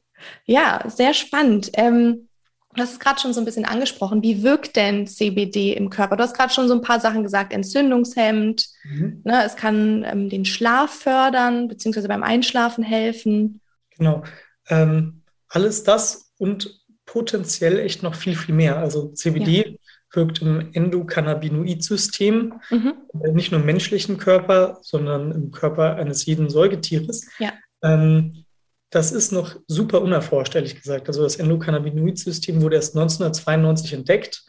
Ja, 0.47 0.83
sehr 0.89 1.13
spannend. 1.15 1.71
Ähm, 1.75 2.29
Du 2.75 2.83
hast 2.83 2.93
es 2.93 3.01
gerade 3.01 3.21
schon 3.21 3.33
so 3.33 3.41
ein 3.41 3.45
bisschen 3.45 3.65
angesprochen. 3.65 4.23
Wie 4.23 4.45
wirkt 4.45 4.77
denn 4.77 5.07
CBD 5.07 5.73
im 5.73 5.91
Körper? 5.91 6.17
Du 6.17 6.23
hast 6.23 6.37
gerade 6.37 6.53
schon 6.53 6.69
so 6.69 6.75
ein 6.75 6.83
paar 6.83 7.01
Sachen 7.01 7.25
gesagt. 7.25 7.53
Entzündungshemmend. 7.53 8.69
Mhm. 8.85 9.23
Ne, 9.25 9.45
es 9.45 9.57
kann 9.57 10.05
ähm, 10.05 10.29
den 10.29 10.45
Schlaf 10.45 10.91
fördern, 11.01 11.67
beziehungsweise 11.67 12.07
beim 12.07 12.23
Einschlafen 12.23 12.85
helfen. 12.85 13.61
Genau. 13.97 14.23
Ähm, 14.69 15.23
alles 15.49 15.83
das 15.83 16.33
und 16.39 16.81
potenziell 17.07 17.81
echt 17.81 18.05
noch 18.05 18.15
viel, 18.15 18.37
viel 18.37 18.55
mehr. 18.55 18.79
Also 18.79 19.09
CBD 19.09 19.67
ja. 19.67 19.77
wirkt 20.13 20.41
im 20.41 20.71
Endokannabinoid-System, 20.73 22.55
mhm. 22.71 22.95
Äh, 23.21 23.33
nicht 23.33 23.51
nur 23.51 23.59
im 23.59 23.67
menschlichen 23.67 24.17
Körper, 24.17 24.79
sondern 24.83 25.33
im 25.33 25.51
Körper 25.51 25.97
eines 25.97 26.25
jeden 26.25 26.49
Säugetieres. 26.49 27.27
Ja. 27.41 27.53
Ähm, 27.83 28.45
das 28.91 29.13
ist 29.13 29.33
noch 29.33 29.57
super 29.69 30.03
unerforscht, 30.03 30.55
ehrlich 30.55 30.75
gesagt. 30.75 31.09
Also 31.09 31.23
das 31.23 31.37
Endokannabinoid-System 31.37 32.61
wurde 32.61 32.77
erst 32.77 32.97
1992 32.97 33.93
entdeckt 33.93 34.45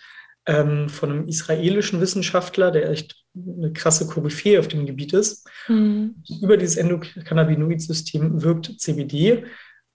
ähm, 0.47 0.89
von 0.89 1.11
einem 1.11 1.27
israelischen 1.27 2.01
Wissenschaftler, 2.01 2.71
der 2.71 2.89
echt 2.89 3.15
eine 3.35 3.71
krasse 3.71 4.07
Koryphäe 4.07 4.59
auf 4.59 4.67
dem 4.67 4.85
Gebiet 4.85 5.13
ist. 5.13 5.47
Mhm. 5.67 6.23
Über 6.41 6.57
dieses 6.57 6.77
Endokannabinoid-System 6.77 8.41
wirkt 8.41 8.79
CBD. 8.79 9.45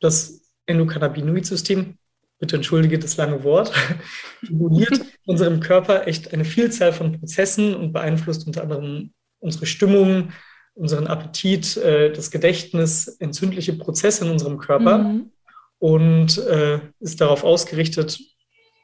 Das 0.00 0.42
Endokannabinoid-System, 0.66 1.98
bitte 2.38 2.56
entschuldige 2.56 2.98
das 2.98 3.16
lange 3.16 3.42
Wort, 3.42 3.72
reguliert 4.44 5.00
unserem 5.26 5.58
Körper 5.58 6.06
echt 6.06 6.32
eine 6.32 6.44
Vielzahl 6.44 6.92
von 6.92 7.18
Prozessen 7.18 7.74
und 7.74 7.92
beeinflusst 7.92 8.46
unter 8.46 8.62
anderem 8.62 9.12
unsere 9.40 9.66
Stimmung, 9.66 10.32
unseren 10.76 11.06
Appetit, 11.06 11.76
äh, 11.78 12.12
das 12.12 12.30
Gedächtnis, 12.30 13.08
entzündliche 13.08 13.72
Prozesse 13.72 14.24
in 14.24 14.30
unserem 14.30 14.58
Körper 14.58 14.98
mhm. 14.98 15.30
und 15.78 16.38
äh, 16.38 16.80
ist 17.00 17.20
darauf 17.20 17.42
ausgerichtet, 17.42 18.20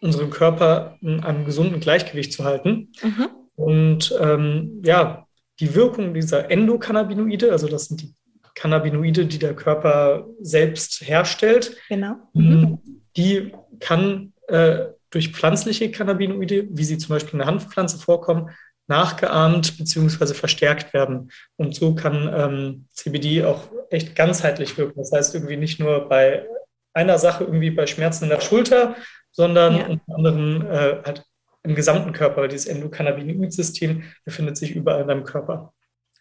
unseren 0.00 0.30
Körper 0.30 0.96
in 1.00 1.20
einem 1.20 1.44
gesunden 1.44 1.78
Gleichgewicht 1.78 2.32
zu 2.32 2.44
halten. 2.44 2.92
Mhm. 3.02 3.28
Und 3.54 4.14
ähm, 4.20 4.82
ja, 4.84 5.26
die 5.60 5.74
Wirkung 5.74 6.14
dieser 6.14 6.50
Endokannabinoide, 6.50 7.52
also 7.52 7.68
das 7.68 7.84
sind 7.84 8.02
die 8.02 8.14
Cannabinoide, 8.54 9.26
die 9.26 9.38
der 9.38 9.54
Körper 9.54 10.26
selbst 10.40 11.02
herstellt, 11.02 11.76
genau. 11.88 12.16
Mhm. 12.32 12.78
die 13.16 13.52
kann 13.80 14.32
äh, 14.48 14.86
durch 15.10 15.30
pflanzliche 15.32 15.90
Cannabinoide, 15.90 16.66
wie 16.70 16.84
sie 16.84 16.98
zum 16.98 17.10
Beispiel 17.10 17.34
in 17.34 17.38
der 17.38 17.46
Hanfpflanze 17.46 17.98
vorkommen, 17.98 18.50
nachgeahmt 18.92 19.78
bzw. 19.78 20.34
verstärkt 20.34 20.92
werden. 20.92 21.32
Und 21.56 21.74
so 21.74 21.94
kann 21.94 22.30
ähm, 22.34 22.86
CBD 22.92 23.44
auch 23.44 23.68
echt 23.90 24.14
ganzheitlich 24.14 24.76
wirken. 24.76 24.98
Das 24.98 25.12
heißt 25.12 25.34
irgendwie 25.34 25.56
nicht 25.56 25.80
nur 25.80 26.08
bei 26.08 26.46
einer 26.92 27.18
Sache, 27.18 27.44
irgendwie 27.44 27.70
bei 27.70 27.86
Schmerzen 27.86 28.24
in 28.24 28.30
der 28.30 28.40
Schulter, 28.40 28.94
sondern 29.30 29.76
ja. 29.76 29.86
unter 29.86 30.14
anderem 30.14 30.66
äh, 30.66 31.02
halt 31.04 31.24
im 31.62 31.74
gesamten 31.74 32.12
Körper. 32.12 32.48
Dieses 32.48 32.66
Endokannabinoid-System 32.66 34.02
befindet 34.24 34.56
sich 34.56 34.76
überall 34.76 35.02
in 35.02 35.08
deinem 35.08 35.24
Körper. 35.24 35.72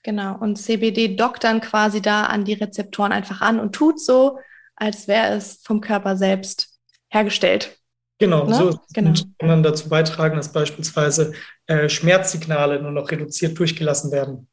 Genau. 0.04 0.38
Und 0.38 0.56
CBD 0.56 1.16
dockt 1.16 1.44
dann 1.44 1.62
quasi 1.62 2.02
da 2.02 2.24
an 2.24 2.46
die 2.46 2.54
Rezeptoren 2.54 3.12
einfach 3.12 3.42
an 3.42 3.60
und 3.60 3.74
tut 3.74 4.00
so, 4.00 4.40
als 4.76 5.08
wäre 5.08 5.36
es 5.36 5.62
vom 5.64 5.82
Körper 5.82 6.16
selbst 6.16 6.80
hergestellt. 7.10 7.78
Genau, 8.22 8.46
ne? 8.46 8.54
so 8.54 8.80
genau. 8.94 9.14
kann 9.40 9.50
man 9.50 9.64
dazu 9.64 9.90
beitragen, 9.90 10.36
dass 10.36 10.54
beispielsweise 10.54 11.34
äh, 11.66 11.90
Schmerzsignale 11.90 12.80
nur 12.80 12.92
noch 12.92 13.10
reduziert 13.10 13.58
durchgelassen 13.58 14.12
werden. 14.12 14.48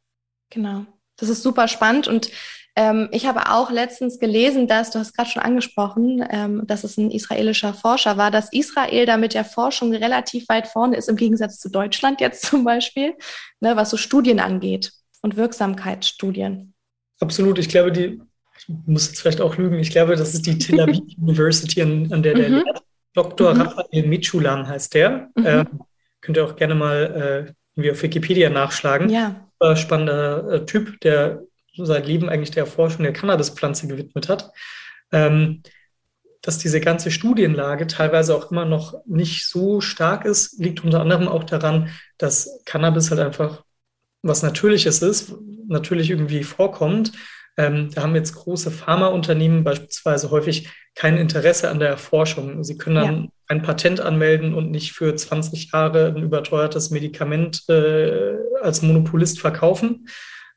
Genau, 0.49 0.87
das 1.19 1.29
ist 1.29 1.43
super 1.43 1.69
spannend 1.69 2.09
und 2.09 2.31
ähm, 2.77 3.11
ich 3.13 3.27
habe 3.27 3.51
auch 3.51 3.71
letztens 3.71 4.19
gelesen, 4.19 4.69
dass, 4.69 4.91
du 4.91 5.01
hast 5.01 5.15
gerade 5.15 5.29
schon 5.29 5.43
angesprochen, 5.43 6.25
ähm, 6.31 6.63
dass 6.67 6.83
es 6.83 6.97
ein 6.97 7.11
israelischer 7.11 7.75
Forscher 7.75 8.17
war, 8.17 8.31
dass 8.31 8.51
Israel 8.51 9.05
da 9.05 9.19
mit 9.19 9.35
der 9.35 9.45
Forschung 9.45 9.93
relativ 9.93 10.49
weit 10.49 10.67
vorne 10.67 10.97
ist, 10.97 11.11
im 11.11 11.17
Gegensatz 11.17 11.59
zu 11.59 11.69
Deutschland 11.69 12.23
jetzt 12.23 12.43
zum 12.47 12.65
Beispiel, 12.65 13.17
ne, 13.61 13.77
was 13.77 13.91
so 13.91 13.99
Studien 13.99 14.41
angeht 14.41 14.93
und 15.21 15.37
Wirksamkeitsstudien. 15.37 16.73
Absolut, 17.21 17.59
ich 17.59 17.69
glaube, 17.69 17.93
die, 17.93 18.23
ich 18.57 18.75
muss 18.87 19.09
jetzt 19.09 19.21
vielleicht 19.21 19.43
auch 19.43 19.59
lügen, 19.59 19.79
ich 19.79 19.91
glaube, 19.91 20.17
das 20.17 20.33
ist 20.33 20.47
die 20.47 20.57
Tel 20.57 20.81
Aviv 20.81 21.01
University, 21.19 21.83
an, 21.83 22.11
an 22.15 22.23
der 22.23 22.33
der 22.33 22.49
mhm. 22.49 22.55
lehrt. 22.65 22.83
Dr. 23.19 23.55
Mhm. 23.55 23.61
Raphael 23.63 24.07
Michulan 24.07 24.69
heißt 24.69 24.95
der. 24.95 25.31
Mhm. 25.35 25.47
Äh, 25.47 25.65
könnt 26.21 26.37
ihr 26.37 26.45
auch 26.45 26.55
gerne 26.55 26.77
mal 26.77 27.55
äh, 27.77 27.91
auf 27.91 28.03
Wikipedia 28.03 28.49
nachschlagen. 28.49 29.11
Ja. 29.11 29.45
Spannender 29.75 30.53
äh, 30.53 30.67
Typ, 30.67 31.01
der 31.01 31.43
sein 31.77 32.05
Leben 32.05 32.29
eigentlich 32.29 32.53
der 32.53 32.63
Erforschung 32.65 33.03
der 33.03 33.13
Cannabispflanze 33.13 33.89
gewidmet 33.89 34.29
hat. 34.29 34.53
Ähm, 35.11 35.63
dass 36.43 36.59
diese 36.59 36.81
ganze 36.81 37.11
Studienlage 37.11 37.89
teilweise 37.89 38.37
auch 38.37 38.53
immer 38.53 38.65
noch 38.65 38.95
nicht 39.05 39.49
so 39.49 39.81
stark 39.81 40.25
ist, 40.25 40.61
liegt 40.61 40.85
unter 40.85 41.01
anderem 41.01 41.27
auch 41.27 41.43
daran, 41.43 41.89
dass 42.19 42.63
Cannabis 42.65 43.11
halt 43.11 43.21
einfach 43.21 43.65
was 44.23 44.45
Natürliches 44.45 45.03
ist, 45.03 45.35
natürlich 45.67 46.11
irgendwie 46.11 46.45
vorkommt 46.45 47.13
ähm, 47.59 47.91
da 47.93 48.03
haben 48.03 48.15
jetzt 48.15 48.35
große 48.35 48.71
Pharmaunternehmen 48.71 49.65
beispielsweise 49.65 50.31
häufig 50.31 50.71
kein 50.95 51.19
Interesse 51.19 51.69
an 51.69 51.81
der 51.81 51.89
Erforschung. 51.89 52.63
Sie 52.63 52.79
können 52.79 52.97
dann 52.97 53.23
ja. 53.25 53.29
ein 53.49 53.63
Patent 53.63 54.01
anmelden 54.01 54.55
und 54.55 54.71
nicht 54.71 54.93
für 54.93 55.15
20 55.15 55.73
Jahre 55.73 56.07
ein 56.07 56.23
überteuertes 56.23 56.91
Medikament 56.91 57.69
äh, 57.69 58.37
als 58.63 58.83
Monopolist 58.83 59.41
verkaufen, 59.41 60.09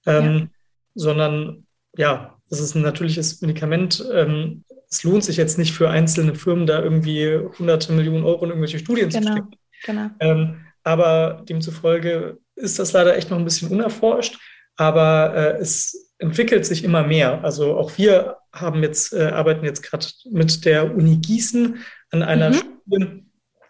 ähm, 0.05 0.37
ja. 0.37 0.47
sondern 0.93 1.65
ja, 1.97 2.37
es 2.51 2.59
ist 2.59 2.75
ein 2.75 2.83
natürliches 2.83 3.41
Medikament. 3.41 4.05
Ähm, 4.13 4.63
es 4.87 5.03
lohnt 5.03 5.23
sich 5.23 5.37
jetzt 5.37 5.57
nicht 5.57 5.73
für 5.73 5.89
einzelne 5.89 6.35
Firmen, 6.35 6.67
da 6.67 6.83
irgendwie 6.83 7.35
hunderte 7.57 7.93
Millionen 7.93 8.25
Euro 8.25 8.43
in 8.43 8.51
irgendwelche 8.51 8.79
Studien 8.79 9.09
genau. 9.09 9.25
zu 9.25 9.31
stecken. 9.31 9.55
Genau. 9.85 10.09
Ähm, 10.19 10.65
aber 10.83 11.43
demzufolge 11.49 12.37
ist 12.55 12.77
das 12.77 12.93
leider 12.93 13.17
echt 13.17 13.31
noch 13.31 13.39
ein 13.39 13.43
bisschen 13.43 13.71
unerforscht. 13.71 14.37
Aber 14.75 15.33
äh, 15.35 15.61
es 15.61 16.10
entwickelt 16.21 16.65
sich 16.65 16.83
immer 16.83 17.03
mehr. 17.03 17.43
Also 17.43 17.75
auch 17.77 17.97
wir 17.97 18.37
haben 18.53 18.83
jetzt, 18.83 19.11
äh, 19.13 19.23
arbeiten 19.23 19.65
jetzt 19.65 19.81
gerade 19.81 20.05
mit 20.29 20.65
der 20.65 20.95
Uni 20.95 21.17
Gießen 21.17 21.77
an 22.11 22.23
einer 22.23 22.51
mhm. 22.51 22.55
Studie, 22.55 23.25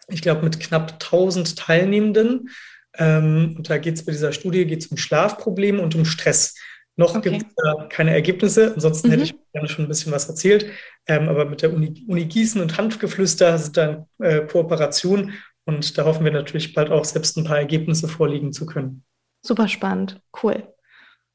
ich 0.08 0.22
glaube 0.22 0.42
mit 0.42 0.60
knapp 0.60 0.92
1000 0.92 1.56
Teilnehmenden. 1.56 2.50
Ähm, 2.98 3.54
und 3.56 3.70
da 3.70 3.78
geht 3.78 3.94
es 3.94 4.04
bei 4.04 4.12
dieser 4.12 4.32
Studie 4.32 4.66
geht's 4.66 4.88
um 4.88 4.98
Schlafprobleme 4.98 5.80
und 5.80 5.94
um 5.94 6.04
Stress. 6.04 6.54
Noch 6.96 7.16
okay. 7.16 7.30
gibt 7.30 7.46
es 7.48 7.54
da 7.56 7.86
keine 7.86 8.12
Ergebnisse, 8.12 8.74
ansonsten 8.74 9.08
mhm. 9.08 9.12
hätte 9.12 9.22
ich 9.24 9.34
gerne 9.54 9.68
schon 9.68 9.86
ein 9.86 9.88
bisschen 9.88 10.12
was 10.12 10.28
erzählt. 10.28 10.66
Ähm, 11.06 11.30
aber 11.30 11.46
mit 11.46 11.62
der 11.62 11.72
Uni, 11.72 12.04
Uni, 12.06 12.26
Gießen 12.26 12.60
und 12.60 12.76
Hanfgeflüster 12.76 13.56
sind 13.56 13.78
da 13.78 14.06
äh, 14.18 14.42
Kooperation 14.42 15.32
und 15.64 15.96
da 15.96 16.04
hoffen 16.04 16.24
wir 16.24 16.32
natürlich 16.32 16.74
bald 16.74 16.90
auch 16.90 17.06
selbst 17.06 17.38
ein 17.38 17.44
paar 17.44 17.58
Ergebnisse 17.58 18.08
vorlegen 18.08 18.52
zu 18.52 18.66
können. 18.66 19.04
Super 19.40 19.68
spannend, 19.68 20.20
cool. 20.42 20.71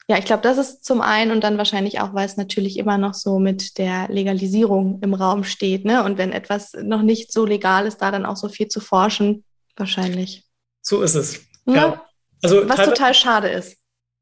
Ja, 0.10 0.18
ich 0.18 0.26
glaube, 0.26 0.42
das 0.42 0.58
ist 0.58 0.86
zum 0.86 1.02
einen 1.02 1.32
und 1.32 1.44
dann 1.44 1.58
wahrscheinlich 1.58 2.00
auch, 2.00 2.14
weil 2.14 2.26
es 2.26 2.38
natürlich 2.38 2.78
immer 2.78 2.98
noch 2.98 3.14
so 3.14 3.40
mit 3.40 3.78
der 3.78 4.08
Legalisierung 4.08 5.02
im 5.02 5.14
Raum 5.14 5.44
steht. 5.44 5.84
Ne? 5.84 6.04
Und 6.04 6.18
wenn 6.18 6.32
etwas 6.32 6.72
noch 6.82 7.02
nicht 7.02 7.34
so 7.34 7.46
legal 7.46 7.86
ist, 7.86 7.98
da 7.98 8.10
dann 8.10 8.26
auch 8.26 8.38
so 8.38 8.48
viel 8.48 8.70
zu 8.70 8.80
forschen, 8.80 9.44
wahrscheinlich. 9.76 10.46
So 10.82 11.02
ist 11.02 11.16
es. 11.16 11.42
Ja. 11.66 11.76
ja. 11.76 12.06
Also 12.42 12.70
Was 12.70 12.86
total 12.86 13.14
schade 13.14 13.50
ist. 13.50 13.78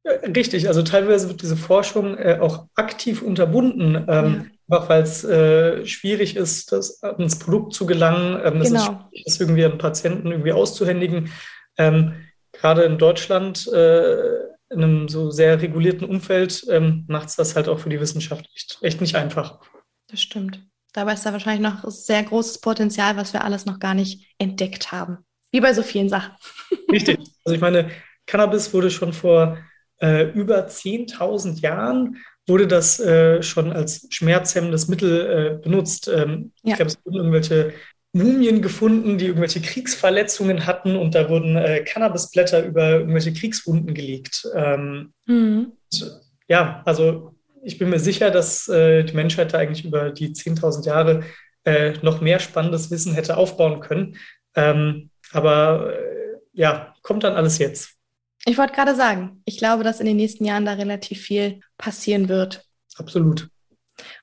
Richtig, 0.05 0.67
also 0.67 0.83
teilweise 0.83 1.29
wird 1.29 1.41
diese 1.41 1.57
Forschung 1.57 2.17
äh, 2.17 2.37
auch 2.39 2.67
aktiv 2.75 3.23
unterbunden, 3.23 3.95
ähm, 4.07 4.51
ja. 4.67 4.77
einfach 4.77 4.89
weil 4.89 5.01
es 5.01 5.23
äh, 5.23 5.85
schwierig 5.85 6.35
ist, 6.35 6.71
das, 6.71 7.01
ans 7.01 7.39
Produkt 7.39 7.73
zu 7.73 7.87
gelangen. 7.87 8.39
Ähm, 8.43 8.61
es 8.61 8.69
genau. 8.69 9.07
ist 9.11 9.25
das 9.25 9.39
irgendwie 9.39 9.65
an 9.65 9.79
Patienten 9.79 10.31
irgendwie 10.31 10.51
auszuhändigen. 10.51 11.31
Ähm, 11.77 12.13
gerade 12.53 12.83
in 12.83 12.99
Deutschland 12.99 13.67
äh, 13.73 14.54
in 14.75 14.83
einem 14.83 15.07
so 15.07 15.31
sehr 15.31 15.61
regulierten 15.61 16.07
Umfeld 16.07 16.65
ähm, 16.69 17.05
macht 17.07 17.29
es 17.29 17.35
das 17.35 17.55
halt 17.55 17.67
auch 17.67 17.79
für 17.79 17.89
die 17.89 17.99
Wissenschaft 17.99 18.47
echt, 18.53 18.77
echt 18.81 19.01
nicht 19.01 19.15
einfach. 19.15 19.59
Das 20.07 20.21
stimmt. 20.21 20.61
Dabei 20.93 21.13
ist 21.13 21.25
da 21.25 21.33
wahrscheinlich 21.33 21.61
noch 21.61 21.89
sehr 21.89 22.23
großes 22.23 22.61
Potenzial, 22.61 23.17
was 23.17 23.33
wir 23.33 23.43
alles 23.43 23.65
noch 23.65 23.79
gar 23.79 23.93
nicht 23.93 24.33
entdeckt 24.37 24.91
haben. 24.91 25.17
Wie 25.51 25.59
bei 25.59 25.73
so 25.73 25.81
vielen 25.81 26.09
Sachen. 26.09 26.33
Richtig. 26.91 27.17
Also 27.43 27.55
ich 27.55 27.61
meine, 27.61 27.89
Cannabis 28.25 28.73
wurde 28.73 28.91
schon 28.91 29.13
vor 29.13 29.57
äh, 30.01 30.29
über 30.31 30.67
10.000 30.67 31.59
Jahren 31.61 32.17
wurde 32.47 32.67
das 32.67 32.99
äh, 32.99 33.41
schon 33.41 33.71
als 33.71 34.07
schmerzhemmendes 34.09 34.87
Mittel 34.87 35.57
äh, 35.59 35.63
benutzt. 35.63 36.07
Ähm, 36.07 36.51
ja. 36.63 36.71
Ich 36.71 36.75
glaube, 36.75 36.91
es 36.91 36.99
wurden 37.03 37.17
irgendwelche 37.17 37.73
Mumien 38.15 38.61
gefunden, 38.61 39.17
die 39.17 39.25
irgendwelche 39.25 39.59
Kriegsverletzungen 39.59 40.65
hatten 40.65 40.95
und 40.95 41.15
da 41.15 41.29
wurden 41.29 41.57
äh, 41.57 41.83
Cannabisblätter 41.83 42.63
über 42.63 42.91
irgendwelche 42.91 43.33
Kriegswunden 43.33 43.93
gelegt. 43.93 44.47
Ähm, 44.55 45.13
mhm. 45.25 45.73
und, 45.91 46.21
ja, 46.47 46.81
also 46.85 47.35
ich 47.61 47.77
bin 47.77 47.89
mir 47.89 47.99
sicher, 47.99 48.31
dass 48.31 48.69
äh, 48.69 49.03
die 49.03 49.15
Menschheit 49.15 49.53
da 49.53 49.57
eigentlich 49.57 49.83
über 49.83 50.11
die 50.11 50.29
10.000 50.29 50.85
Jahre 50.85 51.23
äh, 51.65 51.93
noch 52.03 52.21
mehr 52.21 52.39
spannendes 52.39 52.89
Wissen 52.89 53.13
hätte 53.13 53.35
aufbauen 53.35 53.81
können. 53.81 54.15
Ähm, 54.55 55.09
aber 55.33 55.93
äh, 55.93 56.37
ja, 56.53 56.95
kommt 57.01 57.25
dann 57.25 57.35
alles 57.35 57.57
jetzt. 57.57 57.95
Ich 58.45 58.57
wollte 58.57 58.73
gerade 58.73 58.95
sagen, 58.95 59.41
ich 59.43 59.57
glaube, 59.57 59.83
dass 59.83 59.99
in 59.99 60.05
den 60.05 60.15
nächsten 60.15 60.45
Jahren 60.45 60.65
da 60.65 60.73
relativ 60.73 61.21
viel 61.21 61.59
passieren 61.77 62.29
wird. 62.29 62.63
Absolut. 62.95 63.49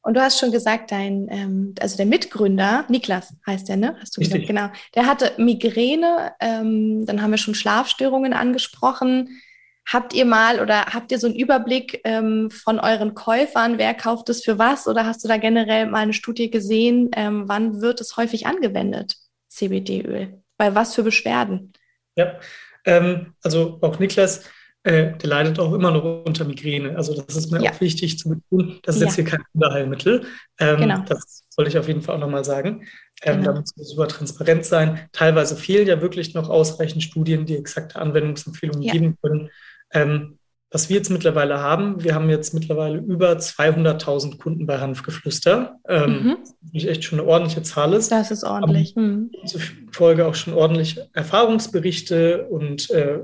Und 0.03 0.15
du 0.15 0.21
hast 0.21 0.39
schon 0.39 0.53
gesagt, 0.53 0.91
dein, 0.91 1.29
ähm, 1.31 1.75
also 1.81 1.97
der 1.97 2.07
Mitgründer, 2.07 2.85
Niklas 2.89 3.35
heißt 3.47 3.69
der, 3.69 3.77
ne? 3.77 3.97
Hast 4.01 4.17
du 4.17 4.21
gesagt, 4.21 4.47
genau. 4.47 4.69
Der 4.95 5.07
hatte 5.07 5.33
Migräne, 5.39 6.33
ähm, 6.41 7.07
dann 7.07 7.23
haben 7.23 7.31
wir 7.31 7.39
schon 7.39 7.55
Schlafstörungen 7.55 8.33
angesprochen. 8.33 9.41
Habt 9.87 10.15
ihr 10.15 10.25
mal 10.25 10.61
oder 10.61 10.87
habt 10.87 11.11
ihr 11.11 11.19
so 11.19 11.27
einen 11.27 11.37
Überblick 11.37 12.01
ähm, 12.05 12.51
von 12.51 12.79
euren 12.79 13.15
Käufern, 13.15 13.79
wer 13.79 13.95
kauft 13.95 14.29
es 14.29 14.45
für 14.45 14.59
was? 14.59 14.87
Oder 14.87 15.07
hast 15.07 15.25
du 15.25 15.29
da 15.29 15.39
generell 15.39 15.87
mal 15.87 16.01
eine 16.01 16.13
Studie 16.13 16.51
gesehen, 16.51 17.11
ähm, 17.15 17.49
wann 17.49 17.81
wird 17.81 18.01
es 18.01 18.17
häufig 18.17 18.47
angewendet, 18.47 19.17
CBD-Öl? 19.49 20.41
Bei 20.57 20.75
was 20.75 20.95
für 20.95 21.03
Beschwerden? 21.03 21.73
Ja, 22.15 22.39
ähm, 22.85 23.35
also 23.43 23.79
auch 23.81 23.99
Niklas, 23.99 24.45
äh, 24.85 25.17
der 25.17 25.29
leidet 25.29 25.61
auch 25.61 25.73
immer 25.75 25.91
noch 25.93 26.25
unter 26.25 26.45
Migräne. 26.45 26.97
Also 26.97 27.21
das 27.21 27.37
ist 27.37 27.53
mir 27.53 27.63
ja. 27.63 27.71
auch 27.71 27.81
wichtig 27.81 28.19
zu 28.19 28.31
betonen. 28.31 28.81
Das 28.83 28.97
ist 28.97 29.03
ja. 29.03 29.07
jetzt 29.07 29.15
hier 29.15 29.25
kein 29.25 29.43
Wunderheilmittel. 29.53 30.25
Ähm, 30.59 30.77
genau. 30.77 31.05
Das 31.09 31.45
soll 31.51 31.69
ich 31.69 31.79
auf 31.79 31.87
jeden 31.87 32.03
Fall 32.03 32.17
auch 32.17 32.21
nochmal 32.21 32.45
sagen. 32.45 32.87
Ähm, 33.23 33.41
genau. 33.41 33.53
Da 33.53 33.61
muss 33.61 33.77
man 33.77 33.87
super 33.87 34.09
transparent 34.09 34.65
sein. 34.65 35.09
Teilweise 35.13 35.57
fehlen 35.57 35.87
ja 35.87 36.01
wirklich 36.01 36.35
noch 36.35 36.49
ausreichend 36.49 37.03
Studien, 37.03 37.47
die 37.47 37.57
exakte 37.57 38.01
Anwendungsempfehlungen 38.01 38.83
ja. 38.83 38.93
geben 38.93 39.17
können. 39.23 39.51
Ähm, 39.93 40.39
was 40.73 40.89
wir 40.89 40.97
jetzt 40.97 41.11
mittlerweile 41.11 41.61
haben, 41.61 42.03
wir 42.03 42.15
haben 42.15 42.31
jetzt 42.31 42.55
mittlerweile 42.55 42.99
über 42.99 43.33
200.000 43.33 44.39
Kunden 44.39 44.67
bei 44.67 44.79
Hanfgeflüster. 44.79 45.79
Ähm, 45.87 46.11
mhm. 46.11 46.37
Was 46.73 46.85
echt 46.85 47.05
schon 47.05 47.21
eine 47.21 47.29
ordentliche 47.29 47.63
Zahl 47.63 47.93
ist. 47.93 48.11
Das 48.11 48.31
ist 48.31 48.43
ordentlich. 48.43 48.97
Mhm. 48.97 49.31
Zufolge 49.45 50.27
auch 50.27 50.35
schon 50.35 50.55
ordentlich 50.55 50.99
Erfahrungsberichte 51.13 52.47
und, 52.49 52.91
äh, 52.91 53.21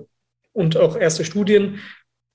und 0.53 0.77
auch 0.77 0.97
erste 0.97 1.25
Studien, 1.25 1.81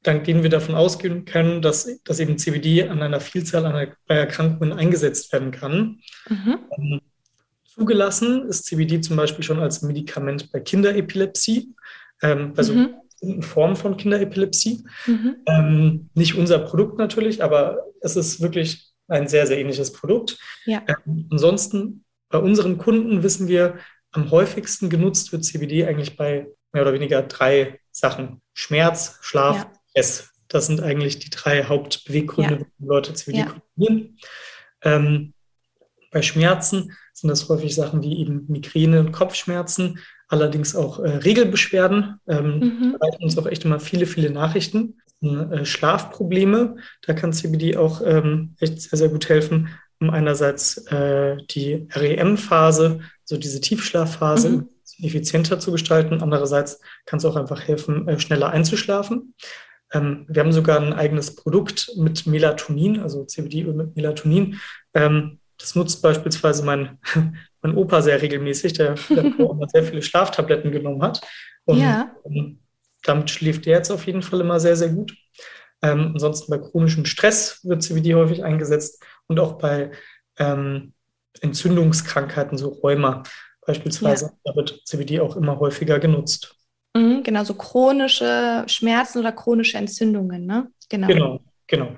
dank 0.01 0.25
denen 0.25 0.43
wir 0.43 0.49
davon 0.49 0.75
ausgehen 0.75 1.25
können, 1.25 1.61
dass, 1.61 1.89
dass 2.03 2.19
eben 2.19 2.37
CBD 2.37 2.87
an 2.87 3.01
einer 3.01 3.19
Vielzahl 3.19 3.65
an 3.65 3.93
bei 4.07 4.15
Erkrankungen 4.15 4.73
eingesetzt 4.73 5.31
werden 5.31 5.51
kann. 5.51 5.99
Mhm. 6.27 6.59
Ähm, 6.77 7.01
zugelassen 7.65 8.47
ist 8.47 8.65
CBD 8.65 9.01
zum 9.01 9.15
Beispiel 9.15 9.43
schon 9.43 9.59
als 9.59 9.81
Medikament 9.81 10.51
bei 10.51 10.59
Kinderepilepsie. 10.59 11.73
Ähm, 12.21 12.53
also 12.55 12.73
mhm 12.73 12.95
bestimmten 13.23 13.41
Formen 13.41 13.75
von 13.75 13.97
Kinderepilepsie. 13.97 14.83
Mhm. 15.07 15.35
Ähm, 15.47 16.09
nicht 16.13 16.35
unser 16.35 16.59
Produkt 16.59 16.97
natürlich, 16.97 17.43
aber 17.43 17.85
es 18.01 18.15
ist 18.15 18.41
wirklich 18.41 18.91
ein 19.07 19.27
sehr, 19.27 19.47
sehr 19.47 19.59
ähnliches 19.59 19.93
Produkt. 19.93 20.37
Ja. 20.65 20.83
Ähm, 20.87 21.27
ansonsten 21.31 22.03
bei 22.29 22.39
unseren 22.39 22.77
Kunden 22.77 23.23
wissen 23.23 23.47
wir, 23.47 23.77
am 24.11 24.29
häufigsten 24.29 24.89
genutzt 24.89 25.31
wird 25.31 25.43
CBD 25.43 25.85
eigentlich 25.85 26.17
bei 26.17 26.47
mehr 26.71 26.83
oder 26.83 26.93
weniger 26.93 27.23
drei 27.23 27.79
Sachen. 27.93 28.41
Schmerz, 28.53 29.19
Schlaf, 29.21 29.55
ja. 29.55 29.71
Stress. 29.89 30.29
Das 30.49 30.67
sind 30.67 30.81
eigentlich 30.81 31.19
die 31.19 31.29
drei 31.29 31.63
Hauptbeweggründe, 31.63 32.53
ja. 32.55 32.59
warum 32.59 32.87
Leute 32.87 33.13
CBD 33.13 33.39
ja. 33.39 33.45
konsumieren. 33.45 34.17
Ähm, 34.81 35.33
bei 36.11 36.21
Schmerzen 36.21 36.91
sind 37.13 37.29
das 37.29 37.47
häufig 37.49 37.73
Sachen 37.73 38.03
wie 38.03 38.19
eben 38.19 38.45
Migräne 38.47 38.99
und 38.99 39.13
Kopfschmerzen 39.13 39.99
allerdings 40.27 40.75
auch 40.75 40.99
äh, 40.99 41.09
Regelbeschwerden. 41.09 42.19
Ähm, 42.27 42.59
mhm. 42.59 42.97
erreichen 42.99 43.23
uns 43.23 43.37
auch 43.37 43.47
echt 43.47 43.65
immer 43.65 43.79
viele, 43.79 44.05
viele 44.05 44.29
Nachrichten. 44.29 44.97
Äh, 45.21 45.65
Schlafprobleme, 45.65 46.75
da 47.01 47.13
kann 47.13 47.33
CBD 47.33 47.77
auch 47.77 48.01
ähm, 48.05 48.55
echt 48.59 48.81
sehr, 48.81 48.97
sehr 48.99 49.09
gut 49.09 49.29
helfen, 49.29 49.69
um 49.99 50.09
einerseits 50.09 50.77
äh, 50.87 51.37
die 51.51 51.87
REM-Phase, 51.93 52.99
also 53.21 53.37
diese 53.37 53.61
Tiefschlafphase, 53.61 54.49
mhm. 54.49 54.69
Effizienter 55.01 55.59
zu 55.59 55.71
gestalten. 55.71 56.21
Andererseits 56.21 56.79
kann 57.05 57.17
es 57.17 57.25
auch 57.25 57.35
einfach 57.35 57.67
helfen, 57.67 58.07
äh, 58.07 58.19
schneller 58.19 58.49
einzuschlafen. 58.49 59.33
Ähm, 59.93 60.25
wir 60.27 60.41
haben 60.41 60.51
sogar 60.51 60.79
ein 60.79 60.93
eigenes 60.93 61.35
Produkt 61.35 61.91
mit 61.95 62.25
Melatonin, 62.25 62.99
also 62.99 63.23
CBD 63.25 63.63
mit 63.63 63.95
Melatonin. 63.95 64.59
Ähm, 64.93 65.39
das 65.57 65.75
nutzt 65.75 66.01
beispielsweise 66.01 66.63
mein, 66.63 66.97
mein 67.61 67.75
Opa 67.75 68.01
sehr 68.01 68.21
regelmäßig, 68.21 68.73
der, 68.73 68.95
der 69.09 69.25
immer 69.25 69.69
sehr 69.69 69.83
viele 69.83 70.01
Schlaftabletten 70.01 70.71
genommen 70.71 71.01
hat. 71.01 71.21
Und 71.65 71.77
ja. 71.77 72.11
Ähm, 72.25 72.59
damit 73.03 73.29
schläft 73.29 73.67
er 73.67 73.77
jetzt 73.77 73.91
auf 73.91 74.07
jeden 74.07 74.21
Fall 74.21 74.41
immer 74.41 74.59
sehr, 74.61 74.77
sehr 74.77 74.89
gut. 74.89 75.13
Ansonsten 75.81 76.49
bei 76.49 76.57
chronischem 76.57 77.03
Stress 77.03 77.59
wird 77.63 77.83
CBD 77.83 78.13
häufig 78.13 78.45
eingesetzt 78.45 79.03
und 79.27 79.41
auch 79.41 79.57
bei 79.57 79.91
Entzündungskrankheiten, 80.37 82.57
so 82.57 82.69
Rheuma 82.69 83.23
beispielsweise, 83.65 84.25
ja. 84.25 84.31
da 84.43 84.55
wird 84.55 84.81
CBD 84.85 85.19
auch 85.19 85.35
immer 85.35 85.59
häufiger 85.59 85.99
genutzt. 85.99 86.55
Mhm, 86.95 87.23
genau, 87.23 87.43
so 87.43 87.55
chronische 87.55 88.63
Schmerzen 88.67 89.19
oder 89.19 89.31
chronische 89.31 89.77
Entzündungen, 89.77 90.45
ne? 90.45 90.71
Genau. 90.89 91.07
Genau, 91.07 91.39
genau. 91.67 91.95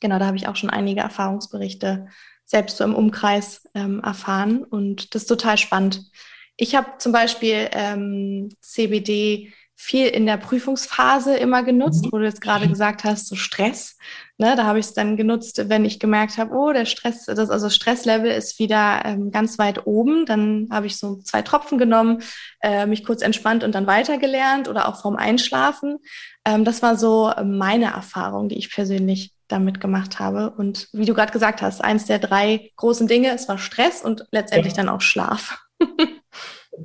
Genau, 0.00 0.18
da 0.18 0.26
habe 0.26 0.36
ich 0.36 0.46
auch 0.46 0.56
schon 0.56 0.70
einige 0.70 1.00
Erfahrungsberichte 1.00 2.06
selbst 2.44 2.76
so 2.76 2.84
im 2.84 2.94
Umkreis 2.94 3.68
ähm, 3.74 4.00
erfahren. 4.00 4.64
Und 4.64 5.14
das 5.14 5.22
ist 5.22 5.28
total 5.28 5.58
spannend. 5.58 6.10
Ich 6.56 6.74
habe 6.74 6.98
zum 6.98 7.12
Beispiel 7.12 7.68
ähm, 7.72 8.48
CBD 8.60 9.52
viel 9.80 10.08
in 10.08 10.26
der 10.26 10.38
Prüfungsphase 10.38 11.36
immer 11.36 11.62
genutzt, 11.62 12.04
mhm. 12.04 12.08
wo 12.12 12.18
du 12.18 12.24
jetzt 12.24 12.40
gerade 12.40 12.68
gesagt 12.68 13.04
hast, 13.04 13.28
so 13.28 13.36
Stress. 13.36 13.96
Ne, 14.36 14.54
da 14.56 14.64
habe 14.64 14.80
ich 14.80 14.86
es 14.86 14.92
dann 14.92 15.16
genutzt, 15.16 15.68
wenn 15.68 15.84
ich 15.84 16.00
gemerkt 16.00 16.36
habe, 16.36 16.54
oh, 16.54 16.72
der 16.72 16.84
Stress, 16.84 17.26
das, 17.26 17.48
also 17.48 17.70
Stresslevel 17.70 18.30
ist 18.30 18.58
wieder 18.58 19.02
ähm, 19.04 19.30
ganz 19.30 19.56
weit 19.58 19.86
oben. 19.86 20.26
Dann 20.26 20.68
habe 20.70 20.86
ich 20.86 20.96
so 20.96 21.16
zwei 21.22 21.42
Tropfen 21.42 21.78
genommen, 21.78 22.22
äh, 22.60 22.86
mich 22.86 23.04
kurz 23.04 23.22
entspannt 23.22 23.62
und 23.62 23.74
dann 23.74 23.86
weitergelernt 23.86 24.68
oder 24.68 24.88
auch 24.88 25.00
vorm 25.00 25.16
Einschlafen. 25.16 25.98
Ähm, 26.44 26.64
das 26.64 26.82
war 26.82 26.96
so 26.96 27.32
meine 27.44 27.92
Erfahrung, 27.92 28.48
die 28.48 28.58
ich 28.58 28.72
persönlich 28.72 29.32
damit 29.46 29.80
gemacht 29.80 30.18
habe. 30.18 30.50
Und 30.50 30.88
wie 30.92 31.06
du 31.06 31.14
gerade 31.14 31.32
gesagt 31.32 31.62
hast, 31.62 31.82
eins 31.82 32.04
der 32.04 32.18
drei 32.18 32.72
großen 32.76 33.06
Dinge, 33.06 33.30
es 33.30 33.48
war 33.48 33.58
Stress 33.58 34.02
und 34.02 34.24
letztendlich 34.32 34.74
ja. 34.74 34.82
dann 34.82 34.88
auch 34.88 35.00
Schlaf. 35.00 35.58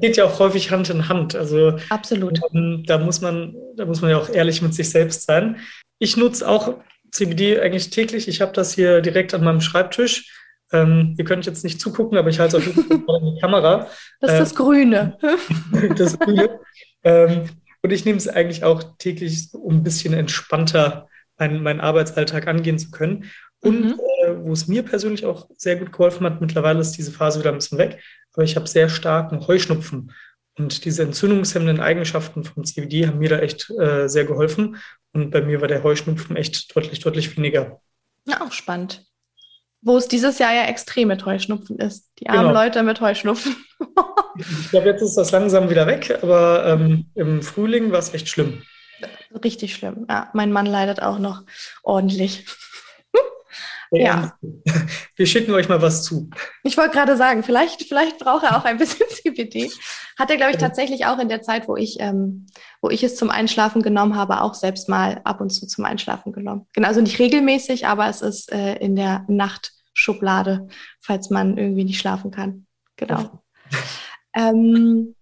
Geht 0.02 0.18
ja 0.18 0.26
auch 0.26 0.40
häufig 0.40 0.72
Hand 0.72 0.90
in 0.90 1.08
Hand. 1.10 1.36
Also 1.36 1.78
absolut. 1.90 2.40
Ähm, 2.54 2.84
da 2.86 2.98
muss 2.98 3.22
man, 3.22 3.56
da 3.76 3.86
muss 3.86 4.02
man 4.02 4.12
ja 4.12 4.18
auch 4.18 4.30
ehrlich 4.30 4.62
mit 4.62 4.74
sich 4.74 4.90
selbst 4.90 5.26
sein. 5.26 5.58
Ich 6.00 6.18
nutze 6.18 6.48
auch 6.48 6.76
CBD 7.12 7.60
eigentlich 7.60 7.90
täglich. 7.90 8.28
Ich 8.28 8.42
habe 8.42 8.54
das 8.54 8.74
hier 8.74 9.02
direkt 9.02 9.34
an 9.34 9.44
meinem 9.44 9.62
Schreibtisch. 9.62 10.32
Ähm, 10.72 11.14
ihr 11.18 11.26
könnt 11.26 11.46
jetzt 11.46 11.64
nicht 11.64 11.80
zugucken, 11.80 12.18
aber 12.18 12.30
ich 12.30 12.40
halte 12.40 12.58
es 12.58 12.68
auf 12.68 12.76
jeden 12.76 13.06
Fall 13.06 13.20
in 13.22 13.36
die 13.36 13.42
Kamera. 13.42 13.88
Das 14.20 14.32
ist 14.32 14.40
das 14.40 14.52
ähm, 14.52 14.58
Grüne. 14.58 15.18
das 15.98 16.18
Grüne. 16.18 16.60
Ähm, 17.04 17.50
und 17.84 17.92
ich 17.92 18.06
nehme 18.06 18.18
es 18.18 18.28
eigentlich 18.28 18.64
auch 18.64 18.84
täglich, 18.98 19.50
um 19.54 19.76
ein 19.76 19.84
bisschen 19.84 20.14
entspannter 20.14 21.08
meinen, 21.38 21.62
meinen 21.62 21.82
Arbeitsalltag 21.82 22.48
angehen 22.48 22.80
zu 22.80 22.92
können. 22.92 23.30
Und 23.60 23.86
mhm. 23.86 24.00
Wo 24.44 24.54
es 24.54 24.68
mir 24.68 24.84
persönlich 24.84 25.26
auch 25.26 25.50
sehr 25.58 25.76
gut 25.76 25.92
geholfen 25.92 26.26
hat, 26.26 26.42
mittlerweile 26.42 26.80
ist 26.80 26.94
diese 26.94 27.12
Phase 27.12 27.40
wieder 27.40 27.52
ein 27.52 27.58
bisschen 27.58 27.78
weg, 27.78 28.02
aber 28.34 28.44
ich 28.44 28.56
habe 28.56 28.68
sehr 28.68 28.90
starken 28.90 29.46
Heuschnupfen. 29.48 30.12
Und 30.58 30.86
diese 30.86 31.04
entzündungshemmenden 31.04 31.80
Eigenschaften 31.80 32.44
vom 32.44 32.64
CBD 32.64 33.08
haben 33.08 33.20
mir 33.20 33.30
da 33.30 33.40
echt 33.40 33.72
äh, 33.72 34.08
sehr 34.08 34.26
geholfen. 34.26 34.78
Und 35.12 35.32
bei 35.32 35.42
mir 35.42 35.62
war 35.62 35.68
der 35.68 35.84
Heuschnupfen 35.84 36.36
echt 36.36 36.76
deutlich, 36.76 37.00
deutlich 37.00 37.36
weniger. 37.36 37.82
Ja, 38.26 38.42
auch 38.42 38.52
spannend. 38.52 39.04
Wo 39.82 39.98
es 39.98 40.08
dieses 40.08 40.40
Jahr 40.40 40.54
ja 40.54 40.66
extrem 40.66 41.10
mit 41.10 41.26
Heuschnupfen 41.26 41.80
ist. 41.80 42.12
Die 42.20 42.30
armen 42.30 42.50
genau. 42.50 42.64
Leute 42.64 42.84
mit 42.84 43.02
Heuschnupfen. 43.02 43.56
ich 44.38 44.70
glaube, 44.70 44.88
jetzt 44.88 45.02
ist 45.02 45.16
das 45.16 45.32
langsam 45.32 45.70
wieder 45.70 45.88
weg, 45.88 46.20
aber 46.22 46.66
ähm, 46.66 47.08
im 47.16 47.42
Frühling 47.42 47.92
war 47.92 48.00
es 48.00 48.14
echt 48.14 48.30
schlimm. 48.30 48.62
Richtig 49.44 49.74
schlimm. 49.74 50.06
Ja, 50.08 50.30
mein 50.34 50.52
Mann 50.52 50.68
leidet 50.68 51.02
auch 51.02 51.20
noch 51.20 51.44
ordentlich. 51.82 52.46
Ja. 54.02 54.38
Wir 55.16 55.26
schicken 55.26 55.54
euch 55.54 55.70
mal 55.70 55.82
was 55.82 56.04
zu. 56.04 56.30
Ich 56.64 56.78
wollte 56.78 56.92
gerade 56.92 57.18
sagen, 57.18 57.44
vielleicht, 57.44 57.84
vielleicht 57.84 58.20
braucht 58.20 58.44
er 58.44 58.58
auch 58.58 58.66
ein 58.66 58.78
bisschen 58.78 59.06
CBD. 59.10 59.72
Hat 60.18 60.30
er, 60.30 60.38
glaube 60.38 60.52
ich, 60.52 60.58
tatsächlich 60.58 61.06
auch 61.06 61.20
in 61.20 61.30
der 61.30 61.42
Zeit, 61.42 61.68
wo 61.68 61.76
ich, 61.76 62.00
ähm, 62.00 62.48
wo 62.82 62.90
ich 62.90 63.04
es 63.04 63.16
zum 63.16 63.30
Einschlafen 63.30 63.82
genommen 63.82 64.16
habe, 64.16 64.42
auch 64.42 64.54
selbst 64.54 64.90
mal 64.90 65.22
ab 65.24 65.42
und 65.42 65.50
zu 65.50 65.68
zum 65.68 65.86
Einschlafen 65.86 66.34
genommen. 66.34 66.68
Genau, 66.74 66.88
also 66.88 67.02
nicht 67.02 67.20
regelmäßig, 67.20 67.88
aber 67.88 68.08
es 68.10 68.22
ist 68.22 68.52
äh, 68.52 68.76
in 68.76 68.96
der 68.96 69.26
Nachtschublade, 69.28 70.68
falls 71.00 71.30
man 71.30 71.58
irgendwie 71.58 71.84
nicht 71.84 72.00
schlafen 72.00 72.32
kann. 72.32 72.66
Genau. 72.96 73.44
ähm, 74.36 75.16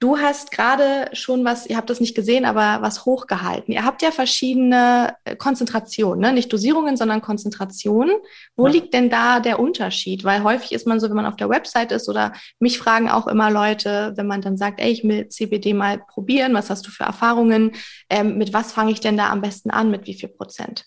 Du 0.00 0.16
hast 0.16 0.50
gerade 0.50 1.14
schon 1.14 1.44
was, 1.44 1.66
ihr 1.66 1.76
habt 1.76 1.90
das 1.90 2.00
nicht 2.00 2.14
gesehen, 2.14 2.46
aber 2.46 2.80
was 2.80 3.04
hochgehalten. 3.04 3.74
Ihr 3.74 3.84
habt 3.84 4.00
ja 4.00 4.10
verschiedene 4.10 5.14
äh, 5.24 5.36
Konzentrationen, 5.36 6.20
ne? 6.20 6.32
nicht 6.32 6.50
Dosierungen, 6.50 6.96
sondern 6.96 7.20
Konzentrationen. 7.20 8.16
Wo 8.56 8.66
ja. 8.66 8.72
liegt 8.72 8.94
denn 8.94 9.10
da 9.10 9.40
der 9.40 9.60
Unterschied? 9.60 10.24
Weil 10.24 10.42
häufig 10.42 10.72
ist 10.72 10.86
man 10.86 11.00
so, 11.00 11.08
wenn 11.10 11.16
man 11.16 11.26
auf 11.26 11.36
der 11.36 11.50
Website 11.50 11.92
ist 11.92 12.08
oder 12.08 12.32
mich 12.58 12.78
fragen 12.78 13.10
auch 13.10 13.26
immer 13.26 13.50
Leute, 13.50 14.14
wenn 14.16 14.26
man 14.26 14.40
dann 14.40 14.56
sagt, 14.56 14.80
ey, 14.80 14.90
ich 14.90 15.04
will 15.04 15.28
CBD 15.28 15.74
mal 15.74 15.98
probieren, 15.98 16.54
was 16.54 16.70
hast 16.70 16.86
du 16.86 16.90
für 16.90 17.04
Erfahrungen? 17.04 17.72
Ähm, 18.08 18.38
mit 18.38 18.54
was 18.54 18.72
fange 18.72 18.92
ich 18.92 19.00
denn 19.00 19.18
da 19.18 19.28
am 19.28 19.42
besten 19.42 19.70
an? 19.70 19.90
Mit 19.90 20.06
wie 20.06 20.14
viel 20.14 20.30
Prozent? 20.30 20.86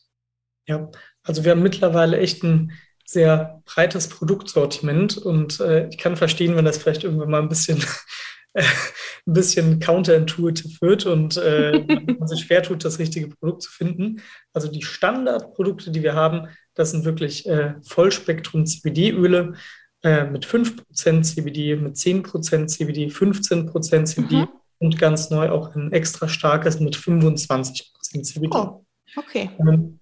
Ja, 0.67 0.89
also 1.21 1.43
wir 1.43 1.51
haben 1.51 1.61
mittlerweile 1.61 2.17
echt 2.17 2.41
ein 2.43 2.71
sehr 3.05 3.61
breites 3.65 4.09
Produktsortiment 4.09 5.17
und 5.17 5.59
äh, 5.59 5.87
ich 5.89 5.99
kann 5.99 6.15
verstehen, 6.15 6.55
wenn 6.55 6.65
das 6.65 6.79
vielleicht 6.79 7.03
irgendwann 7.03 7.29
mal 7.29 7.41
ein 7.43 7.49
bisschen 7.49 7.83
ein 9.25 9.33
bisschen 9.33 9.79
counterintuitive 9.79 10.81
wird 10.81 11.05
und 11.05 11.37
äh, 11.37 11.79
man 12.19 12.27
sich 12.27 12.41
schwer 12.41 12.61
tut, 12.63 12.85
das 12.85 12.99
richtige 12.99 13.29
Produkt 13.29 13.63
zu 13.63 13.71
finden. 13.71 14.21
Also 14.53 14.67
die 14.69 14.83
Standardprodukte, 14.83 15.91
die 15.91 16.03
wir 16.03 16.13
haben, 16.13 16.47
das 16.75 16.91
sind 16.91 17.05
wirklich 17.05 17.47
äh, 17.47 17.75
Vollspektrum-CBD-Öle 17.83 19.53
äh, 20.03 20.25
mit 20.25 20.45
5% 20.45 21.23
CBD, 21.23 21.75
mit 21.75 21.95
10% 21.95 22.67
CBD, 22.67 23.07
15% 23.07 24.05
CBD 24.05 24.35
mhm. 24.35 24.49
und 24.79 24.99
ganz 24.99 25.29
neu 25.29 25.49
auch 25.49 25.75
ein 25.75 25.91
extra 25.91 26.27
starkes 26.27 26.79
mit 26.79 26.95
25% 26.95 28.23
CBD. 28.23 28.49
Oh, 28.51 28.85
okay. 29.15 29.49
Ähm, 29.59 29.99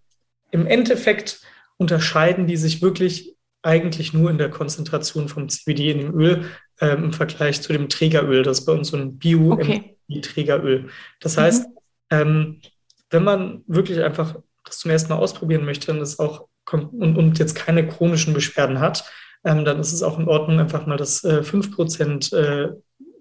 Im 0.52 0.68
Endeffekt 0.68 1.42
unterscheiden 1.78 2.48
die 2.48 2.58
sich 2.58 2.82
wirklich 2.82 3.36
eigentlich 3.64 4.14
nur 4.14 4.30
in 4.30 4.38
der 4.38 4.50
Konzentration 4.50 5.30
vom 5.30 5.50
CBD 5.50 5.92
in 5.92 6.00
dem 6.00 6.20
Öl 6.20 6.46
ähm, 6.82 7.06
im 7.06 7.14
Vergleich 7.14 7.62
zu 7.62 7.72
dem 7.72 7.88
Trägeröl. 7.88 8.44
Das 8.44 8.60
ist 8.60 8.66
bei 8.66 8.74
uns 8.74 8.90
so 8.90 8.98
ein 8.98 9.18
Bio-Trägeröl. 9.18 10.80
Okay. 10.80 10.90
Das 11.20 11.38
heißt, 11.38 11.68
mhm. 11.68 11.76
ähm, 12.10 12.62
wenn 13.10 13.24
man 13.24 13.64
wirklich 13.68 14.02
einfach 14.02 14.36
das 14.66 14.80
zum 14.80 14.92
ersten 14.92 15.14
Mal 15.14 15.20
ausprobieren 15.20 15.66
möchte 15.66 15.92
und, 15.92 16.00
das 16.00 16.20
auch 16.20 16.48
und, 16.72 17.18
und 17.18 17.40
jetzt 17.40 17.56
keine 17.56 17.88
chronischen 17.88 18.34
Beschwerden 18.34 18.80
hat, 18.80 19.04
ähm, 19.44 19.66
dann 19.66 19.80
ist 19.80 19.94
es 19.94 20.04
auch 20.04 20.20
in 20.20 20.28
Ordnung, 20.28 20.60
einfach 20.60 20.86
mal 20.86 20.98
das 20.98 21.24
äh, 21.24 21.42
5% 21.42 22.36
äh, 22.36 22.74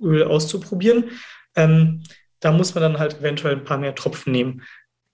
Öl 0.02 0.24
auszuprobieren. 0.24 1.04
Ähm, 1.56 2.02
da 2.40 2.52
muss 2.52 2.74
man 2.74 2.82
dann 2.82 2.98
halt 2.98 3.20
eventuell 3.20 3.56
ein 3.56 3.64
paar 3.64 3.78
mehr 3.78 3.94
Tropfen 3.94 4.32
nehmen. 4.32 4.62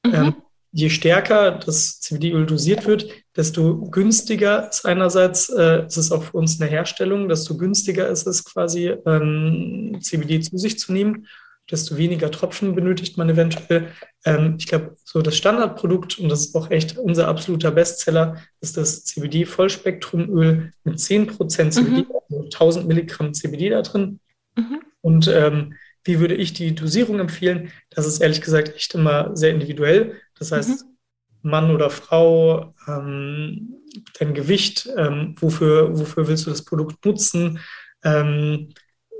Mhm. 0.04 0.37
Je 0.76 0.90
stärker 0.90 1.52
das 1.52 2.00
CBD-Öl 2.00 2.44
dosiert 2.44 2.86
wird, 2.86 3.08
desto 3.34 3.80
günstiger 3.90 4.68
ist 4.68 4.84
einerseits, 4.84 5.48
äh, 5.48 5.86
ist 5.86 5.96
es 5.96 6.12
auch 6.12 6.24
für 6.24 6.36
uns 6.36 6.60
eine 6.60 6.68
Herstellung, 6.68 7.30
desto 7.30 7.56
günstiger 7.56 8.08
ist 8.08 8.26
es 8.26 8.44
quasi, 8.44 8.94
ähm, 9.06 9.96
CBD 10.02 10.38
zu 10.40 10.58
sich 10.58 10.78
zu 10.78 10.92
nehmen, 10.92 11.28
desto 11.70 11.96
weniger 11.96 12.30
Tropfen 12.30 12.74
benötigt 12.74 13.16
man 13.16 13.30
eventuell. 13.30 13.88
Ähm, 14.26 14.56
ich 14.58 14.66
glaube, 14.66 14.96
so 15.02 15.22
das 15.22 15.34
Standardprodukt, 15.38 16.18
und 16.18 16.28
das 16.28 16.40
ist 16.40 16.54
auch 16.54 16.70
echt 16.70 16.98
unser 16.98 17.26
absoluter 17.26 17.70
Bestseller, 17.70 18.36
ist 18.60 18.76
das 18.76 19.02
CBD-Vollspektrumöl 19.06 20.72
mit 20.84 20.98
10% 20.98 21.70
CBD, 21.70 22.02
mhm. 22.02 22.06
also 22.28 22.44
1000 22.44 22.86
Milligramm 22.86 23.32
CBD 23.32 23.70
da 23.70 23.80
drin. 23.80 24.20
Mhm. 24.54 24.82
Und 25.00 25.26
ähm, 25.28 25.72
wie 26.04 26.20
würde 26.20 26.34
ich 26.34 26.52
die 26.52 26.74
Dosierung 26.74 27.18
empfehlen? 27.18 27.72
Das 27.88 28.06
ist 28.06 28.20
ehrlich 28.20 28.42
gesagt 28.42 28.76
echt 28.76 28.94
immer 28.94 29.34
sehr 29.34 29.52
individuell. 29.52 30.20
Das 30.38 30.53
heißt, 30.53 30.85
mhm. 30.85 30.96
Mann 31.42 31.70
oder 31.70 31.90
Frau, 31.90 32.75
ähm, 32.88 33.77
dein 34.18 34.35
Gewicht, 34.35 34.88
ähm, 34.96 35.35
wofür, 35.38 35.99
wofür 35.99 36.29
willst 36.29 36.46
du 36.46 36.51
das 36.51 36.64
Produkt 36.64 37.05
nutzen? 37.05 37.61
Ähm, 38.05 38.70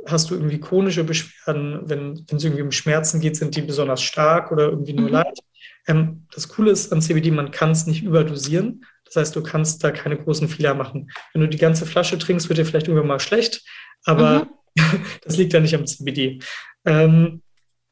hast 0.07 0.31
du 0.31 0.35
irgendwie 0.35 0.61
chronische 0.61 1.05
Beschwerden? 1.05 1.81
Wenn 1.85 2.27
es 2.31 2.45
irgendwie 2.45 2.63
um 2.63 2.73
Schmerzen 2.73 3.21
geht, 3.21 3.37
sind 3.37 3.57
die 3.57 3.63
besonders 3.63 4.03
stark 4.03 4.53
oder 4.53 4.69
irgendwie 4.69 4.93
nur 4.93 5.09
mhm. 5.09 5.13
leicht? 5.15 5.43
Ähm, 5.87 6.27
das 6.35 6.49
Coole 6.49 6.71
ist 6.71 6.93
an 6.93 7.03
CBD, 7.03 7.31
man 7.31 7.51
kann 7.51 7.71
es 7.71 7.87
nicht 7.87 8.03
überdosieren. 8.03 8.85
Das 9.05 9.17
heißt, 9.17 9.37
du 9.37 9.43
kannst 9.43 9.83
da 9.85 9.93
keine 9.93 10.17
großen 10.17 10.49
Fehler 10.49 10.75
machen. 10.75 11.11
Wenn 11.33 11.43
du 11.43 11.49
die 11.49 11.59
ganze 11.59 11.87
Flasche 11.87 12.19
trinkst, 12.19 12.49
wird 12.49 12.59
dir 12.59 12.67
vielleicht 12.67 12.89
irgendwann 12.89 13.09
mal 13.09 13.21
schlecht, 13.21 13.63
aber 14.05 14.49
mhm. 14.77 15.05
das 15.23 15.37
liegt 15.37 15.53
ja 15.53 15.61
nicht 15.61 15.75
am 15.75 15.87
CBD. 15.87 16.41
Ähm, 16.85 17.43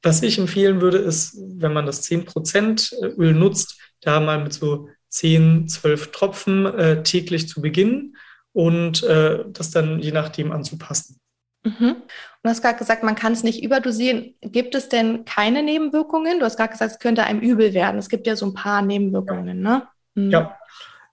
was 0.04 0.22
ich 0.22 0.38
empfehlen 0.38 0.80
würde, 0.80 0.98
ist, 0.98 1.36
wenn 1.56 1.72
man 1.72 1.86
das 1.86 2.02
10% 2.02 2.94
Öl 3.18 3.32
nutzt, 3.32 3.78
da 4.00 4.20
mal 4.20 4.42
mit 4.42 4.52
so 4.52 4.88
10, 5.08 5.68
12 5.68 6.12
Tropfen 6.12 6.66
äh, 6.66 7.02
täglich 7.02 7.48
zu 7.48 7.62
beginnen 7.62 8.16
und 8.52 9.02
äh, 9.04 9.44
das 9.48 9.70
dann 9.70 10.00
je 10.00 10.12
nachdem 10.12 10.52
anzupassen. 10.52 11.20
Mhm. 11.64 11.96
Du 12.42 12.50
hast 12.50 12.62
gerade 12.62 12.78
gesagt, 12.78 13.02
man 13.02 13.14
kann 13.14 13.32
es 13.32 13.42
nicht 13.42 13.62
überdosieren. 13.62 14.34
Gibt 14.42 14.74
es 14.74 14.88
denn 14.88 15.24
keine 15.24 15.62
Nebenwirkungen? 15.62 16.38
Du 16.38 16.44
hast 16.44 16.56
gerade 16.56 16.72
gesagt, 16.72 16.92
es 16.92 16.98
könnte 16.98 17.24
einem 17.24 17.40
übel 17.40 17.72
werden. 17.72 17.98
Es 17.98 18.08
gibt 18.08 18.26
ja 18.26 18.36
so 18.36 18.46
ein 18.46 18.54
paar 18.54 18.82
Nebenwirkungen, 18.82 19.60
ne? 19.60 19.88
Mhm. 20.14 20.30
Ja. 20.30 20.58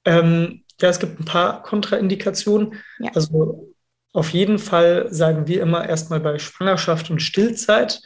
Ähm, 0.04 0.64
ja, 0.82 0.90
es 0.90 1.00
gibt 1.00 1.20
ein 1.20 1.26
paar 1.26 1.64
Kontraindikationen. 1.64 2.74
Ja. 3.00 3.12
Also 3.14 3.74
auf 4.14 4.32
jeden 4.32 4.60
Fall 4.60 5.08
sagen 5.14 5.48
wir 5.48 5.62
immer 5.62 5.88
erstmal 5.88 6.20
bei 6.20 6.38
Schwangerschaft 6.38 7.10
und 7.10 7.22
Stillzeit 7.22 8.02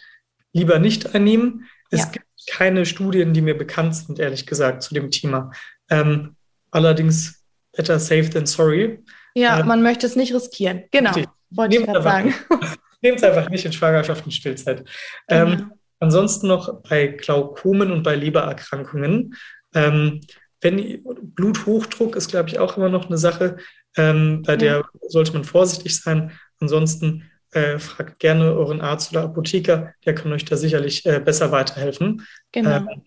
lieber 0.55 0.79
nicht 0.79 1.13
einnehmen. 1.13 1.67
Es 1.91 1.99
ja. 1.99 2.05
gibt 2.07 2.25
keine 2.49 2.85
Studien, 2.85 3.33
die 3.33 3.41
mir 3.41 3.57
bekannt 3.57 3.95
sind, 3.95 4.19
ehrlich 4.19 4.47
gesagt, 4.47 4.81
zu 4.81 4.93
dem 4.93 5.11
Thema. 5.11 5.51
Ähm, 5.89 6.35
allerdings 6.71 7.43
better 7.75 7.99
safe 7.99 8.29
than 8.29 8.45
sorry. 8.45 9.03
Ja, 9.35 9.59
ähm, 9.59 9.67
man 9.67 9.83
möchte 9.83 10.07
es 10.07 10.15
nicht 10.15 10.33
riskieren. 10.33 10.83
Genau, 10.91 11.11
wollte 11.49 11.77
ich 11.77 11.85
gerade 11.85 12.01
sagen. 12.01 12.33
Nehmt 13.01 13.17
es 13.17 13.23
einfach 13.23 13.49
nicht 13.49 13.65
in 13.65 13.73
Schwangerschaft 13.73 14.25
und 14.25 14.31
Stillzeit. 14.31 14.87
Ähm, 15.27 15.49
genau. 15.49 15.65
ansonsten 15.99 16.47
noch 16.47 16.81
bei 16.83 17.07
Glaukomen 17.07 17.91
und 17.91 18.03
bei 18.03 18.15
Lebererkrankungen. 18.15 19.35
Ähm, 19.75 20.21
wenn 20.61 21.03
Bluthochdruck 21.03 22.15
ist, 22.15 22.29
glaube 22.29 22.49
ich, 22.49 22.59
auch 22.59 22.77
immer 22.77 22.89
noch 22.89 23.07
eine 23.07 23.17
Sache, 23.17 23.57
ähm, 23.97 24.41
bei 24.43 24.55
der 24.55 24.77
ja. 24.77 24.89
sollte 25.09 25.33
man 25.33 25.43
vorsichtig 25.43 25.99
sein. 25.99 26.31
Ansonsten 26.59 27.29
äh, 27.55 27.79
fragt 27.79 28.19
gerne 28.19 28.53
euren 28.53 28.81
Arzt 28.81 29.11
oder 29.11 29.23
Apotheker, 29.23 29.93
der 30.05 30.13
kann 30.13 30.31
euch 30.33 30.45
da 30.45 30.57
sicherlich 30.57 31.05
äh, 31.05 31.19
besser 31.19 31.51
weiterhelfen. 31.51 32.27
Genau. 32.51 32.77
Ähm, 32.77 33.03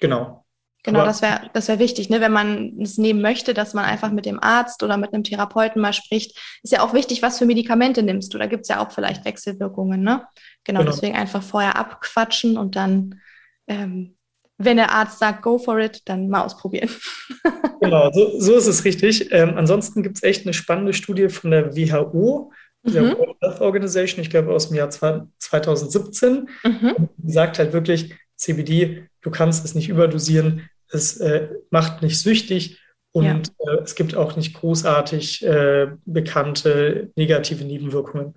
genau. 0.00 0.44
Genau, 0.82 1.00
Aber, 1.00 1.08
das 1.08 1.20
wäre 1.20 1.50
das 1.52 1.68
wär 1.68 1.78
wichtig, 1.78 2.08
ne? 2.08 2.22
wenn 2.22 2.32
man 2.32 2.80
es 2.80 2.96
nehmen 2.96 3.20
möchte, 3.20 3.52
dass 3.52 3.74
man 3.74 3.84
einfach 3.84 4.10
mit 4.10 4.24
dem 4.24 4.42
Arzt 4.42 4.82
oder 4.82 4.96
mit 4.96 5.12
einem 5.12 5.24
Therapeuten 5.24 5.82
mal 5.82 5.92
spricht. 5.92 6.38
Ist 6.62 6.72
ja 6.72 6.80
auch 6.80 6.94
wichtig, 6.94 7.20
was 7.20 7.38
für 7.38 7.44
Medikamente 7.44 8.02
nimmst 8.02 8.32
du. 8.32 8.38
Da 8.38 8.46
gibt 8.46 8.62
es 8.62 8.68
ja 8.68 8.82
auch 8.82 8.90
vielleicht 8.90 9.26
Wechselwirkungen. 9.26 10.00
Ne? 10.00 10.24
Genau, 10.64 10.80
genau, 10.80 10.90
deswegen 10.90 11.16
einfach 11.16 11.42
vorher 11.42 11.76
abquatschen 11.76 12.56
und 12.56 12.76
dann, 12.76 13.20
ähm, 13.66 14.16
wenn 14.56 14.78
der 14.78 14.92
Arzt 14.92 15.18
sagt, 15.18 15.42
go 15.42 15.58
for 15.58 15.78
it, 15.78 16.00
dann 16.06 16.30
mal 16.30 16.44
ausprobieren. 16.44 16.88
genau, 17.82 18.10
so, 18.12 18.40
so 18.40 18.56
ist 18.56 18.66
es 18.66 18.82
richtig. 18.86 19.30
Ähm, 19.32 19.58
ansonsten 19.58 20.02
gibt 20.02 20.16
es 20.16 20.22
echt 20.22 20.46
eine 20.46 20.54
spannende 20.54 20.94
Studie 20.94 21.28
von 21.28 21.50
der 21.50 21.76
WHO 21.76 22.52
der 22.82 23.02
mhm. 23.02 23.18
World 23.18 23.36
Health 23.40 23.60
Organization, 23.60 24.22
ich 24.22 24.30
glaube 24.30 24.52
aus 24.52 24.68
dem 24.68 24.76
Jahr 24.76 24.90
2017, 24.90 26.48
mhm. 26.64 27.08
sagt 27.26 27.58
halt 27.58 27.72
wirklich, 27.72 28.14
CBD, 28.36 29.06
du 29.20 29.30
kannst 29.30 29.64
es 29.64 29.74
nicht 29.74 29.88
überdosieren, 29.88 30.68
es 30.88 31.18
äh, 31.18 31.48
macht 31.70 32.02
nicht 32.02 32.18
süchtig 32.18 32.80
und 33.12 33.24
ja. 33.24 33.72
äh, 33.72 33.82
es 33.82 33.94
gibt 33.94 34.14
auch 34.14 34.36
nicht 34.36 34.54
großartig 34.54 35.44
äh, 35.44 35.88
bekannte 36.04 37.10
negative 37.16 37.64
Nebenwirkungen. 37.64 38.34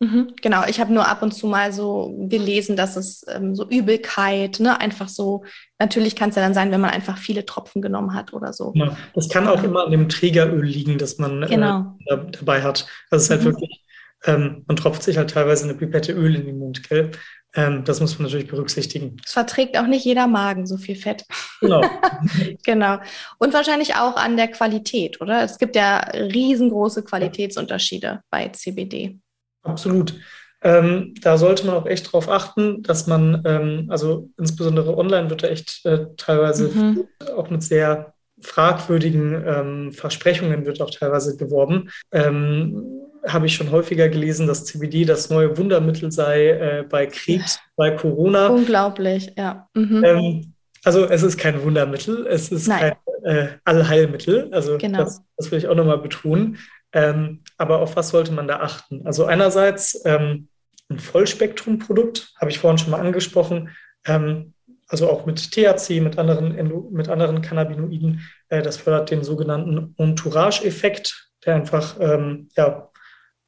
Mhm, 0.00 0.34
genau, 0.40 0.62
ich 0.68 0.78
habe 0.78 0.92
nur 0.92 1.08
ab 1.08 1.22
und 1.22 1.32
zu 1.32 1.48
mal 1.48 1.72
so 1.72 2.14
gelesen, 2.28 2.76
dass 2.76 2.96
es 2.96 3.24
ähm, 3.28 3.56
so 3.56 3.68
Übelkeit, 3.68 4.60
ne, 4.60 4.80
einfach 4.80 5.08
so, 5.08 5.44
natürlich 5.80 6.14
kann 6.14 6.30
es 6.30 6.36
ja 6.36 6.42
dann 6.42 6.54
sein, 6.54 6.70
wenn 6.70 6.80
man 6.80 6.90
einfach 6.90 7.18
viele 7.18 7.44
Tropfen 7.44 7.82
genommen 7.82 8.14
hat 8.14 8.32
oder 8.32 8.52
so. 8.52 8.72
Ja, 8.76 8.96
das 9.14 9.28
kann 9.28 9.48
auch 9.48 9.62
immer 9.64 9.86
an 9.86 9.90
dem 9.90 10.08
Trägeröl 10.08 10.64
liegen, 10.64 10.98
das 10.98 11.18
man 11.18 11.42
äh, 11.42 11.46
genau. 11.46 11.96
äh, 12.06 12.16
dabei 12.30 12.62
hat. 12.62 12.86
Also 13.10 13.16
es 13.16 13.22
ist 13.24 13.30
halt 13.30 13.40
mhm. 13.40 13.46
wirklich, 13.46 13.84
ähm, 14.24 14.64
man 14.68 14.76
tropft 14.76 15.02
sich 15.02 15.16
halt 15.16 15.30
teilweise 15.30 15.64
eine 15.64 15.74
Pipette 15.74 16.12
Öl 16.12 16.36
in 16.36 16.46
den 16.46 16.58
Mund, 16.58 16.88
gell? 16.88 17.10
Ähm, 17.54 17.82
das 17.82 18.00
muss 18.00 18.16
man 18.18 18.26
natürlich 18.26 18.46
berücksichtigen. 18.46 19.16
Es 19.24 19.32
verträgt 19.32 19.76
auch 19.78 19.86
nicht 19.86 20.04
jeder 20.04 20.28
Magen 20.28 20.66
so 20.66 20.76
viel 20.76 20.96
Fett. 20.96 21.24
Genau. 21.60 21.82
genau. 22.64 22.98
Und 23.38 23.52
wahrscheinlich 23.52 23.96
auch 23.96 24.16
an 24.16 24.36
der 24.36 24.48
Qualität, 24.48 25.20
oder? 25.20 25.42
Es 25.42 25.58
gibt 25.58 25.74
ja 25.74 25.98
riesengroße 25.98 27.02
Qualitätsunterschiede 27.02 28.20
bei 28.30 28.48
CBD. 28.50 29.18
Absolut. 29.68 30.14
Ähm, 30.60 31.14
da 31.22 31.38
sollte 31.38 31.66
man 31.66 31.76
auch 31.76 31.86
echt 31.86 32.06
darauf 32.06 32.28
achten, 32.28 32.82
dass 32.82 33.06
man, 33.06 33.42
ähm, 33.44 33.86
also 33.90 34.28
insbesondere 34.38 34.96
online 34.96 35.30
wird 35.30 35.44
da 35.44 35.48
echt 35.48 35.84
äh, 35.86 36.06
teilweise 36.16 36.68
mhm. 36.68 37.04
auch 37.36 37.48
mit 37.48 37.62
sehr 37.62 38.12
fragwürdigen 38.40 39.44
ähm, 39.46 39.92
Versprechungen 39.92 40.64
wird 40.64 40.80
auch 40.80 40.90
teilweise 40.90 41.36
geworben. 41.36 41.90
Ähm, 42.12 43.02
habe 43.26 43.46
ich 43.46 43.54
schon 43.54 43.70
häufiger 43.70 44.08
gelesen, 44.08 44.46
dass 44.46 44.64
CBD 44.64 45.04
das 45.04 45.28
neue 45.30 45.56
Wundermittel 45.58 46.12
sei 46.12 46.50
äh, 46.50 46.84
bei 46.88 47.06
Krebs, 47.06 47.58
bei 47.76 47.90
Corona. 47.90 48.48
Unglaublich, 48.48 49.32
ja. 49.36 49.68
Mhm. 49.74 50.04
Ähm, 50.04 50.54
also 50.84 51.04
es 51.06 51.22
ist 51.22 51.38
kein 51.38 51.62
Wundermittel, 51.62 52.26
es 52.26 52.50
ist 52.52 52.68
Nein. 52.68 52.94
kein 53.24 53.36
äh, 53.36 53.48
Allheilmittel. 53.64 54.48
Also 54.52 54.78
genau. 54.78 54.98
das, 54.98 55.22
das 55.36 55.50
will 55.50 55.58
ich 55.58 55.68
auch 55.68 55.74
nochmal 55.74 55.98
betonen. 55.98 56.58
Ähm, 56.92 57.42
aber 57.56 57.80
auf 57.80 57.96
was 57.96 58.10
sollte 58.10 58.32
man 58.32 58.48
da 58.48 58.60
achten? 58.60 59.06
Also 59.06 59.26
einerseits 59.26 60.00
ähm, 60.04 60.48
ein 60.88 60.98
Vollspektrumprodukt, 60.98 62.32
habe 62.40 62.50
ich 62.50 62.58
vorhin 62.58 62.78
schon 62.78 62.90
mal 62.90 63.00
angesprochen, 63.00 63.70
ähm, 64.06 64.54
also 64.88 65.10
auch 65.10 65.26
mit 65.26 65.52
THC, 65.52 66.00
mit 66.00 66.18
anderen, 66.18 66.92
mit 66.92 67.08
anderen 67.08 67.42
Cannabinoiden. 67.42 68.22
Äh, 68.48 68.62
das 68.62 68.78
fördert 68.78 69.10
den 69.10 69.22
sogenannten 69.22 69.94
Entourage-Effekt, 69.98 71.30
der 71.44 71.56
einfach 71.56 71.96
ähm, 72.00 72.48
ja, 72.56 72.90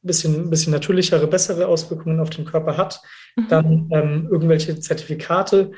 ein 0.03 0.07
bisschen, 0.07 0.51
bisschen 0.51 0.73
natürlichere, 0.73 1.27
bessere 1.27 1.67
Auswirkungen 1.67 2.21
auf 2.21 2.31
den 2.31 2.45
Körper 2.45 2.77
hat. 2.77 3.01
Mhm. 3.37 3.49
Dann 3.49 3.89
ähm, 3.91 4.29
irgendwelche 4.31 4.79
Zertifikate, 4.79 5.73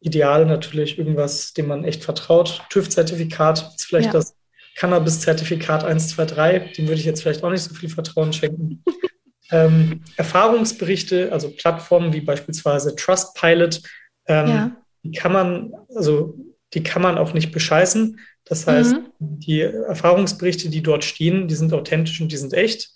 ideal 0.00 0.44
natürlich 0.44 0.98
irgendwas, 0.98 1.54
dem 1.54 1.68
man 1.68 1.84
echt 1.84 2.04
vertraut. 2.04 2.62
TÜV-Zertifikat 2.68 3.72
ist 3.74 3.86
vielleicht 3.86 4.06
ja. 4.06 4.12
das 4.12 4.35
Cannabis-Zertifikat 4.76 5.84
123, 5.84 6.76
dem 6.76 6.86
würde 6.86 7.00
ich 7.00 7.06
jetzt 7.06 7.22
vielleicht 7.22 7.42
auch 7.42 7.50
nicht 7.50 7.62
so 7.62 7.74
viel 7.74 7.88
Vertrauen 7.88 8.32
schenken. 8.32 8.82
ähm, 9.50 10.02
Erfahrungsberichte, 10.16 11.32
also 11.32 11.50
Plattformen 11.50 12.12
wie 12.12 12.20
beispielsweise 12.20 12.94
Trustpilot, 12.94 13.80
ähm, 14.26 14.48
ja. 14.48 14.76
die 15.02 15.12
kann 15.12 15.32
man, 15.32 15.72
also 15.94 16.34
die 16.74 16.82
kann 16.82 17.02
man 17.02 17.18
auch 17.18 17.32
nicht 17.32 17.52
bescheißen. 17.52 18.20
Das 18.44 18.66
heißt, 18.66 18.96
mhm. 18.96 19.10
die 19.18 19.60
Erfahrungsberichte, 19.62 20.68
die 20.68 20.82
dort 20.82 21.04
stehen, 21.04 21.48
die 21.48 21.54
sind 21.54 21.72
authentisch 21.72 22.20
und 22.20 22.30
die 22.30 22.36
sind 22.36 22.52
echt. 22.52 22.90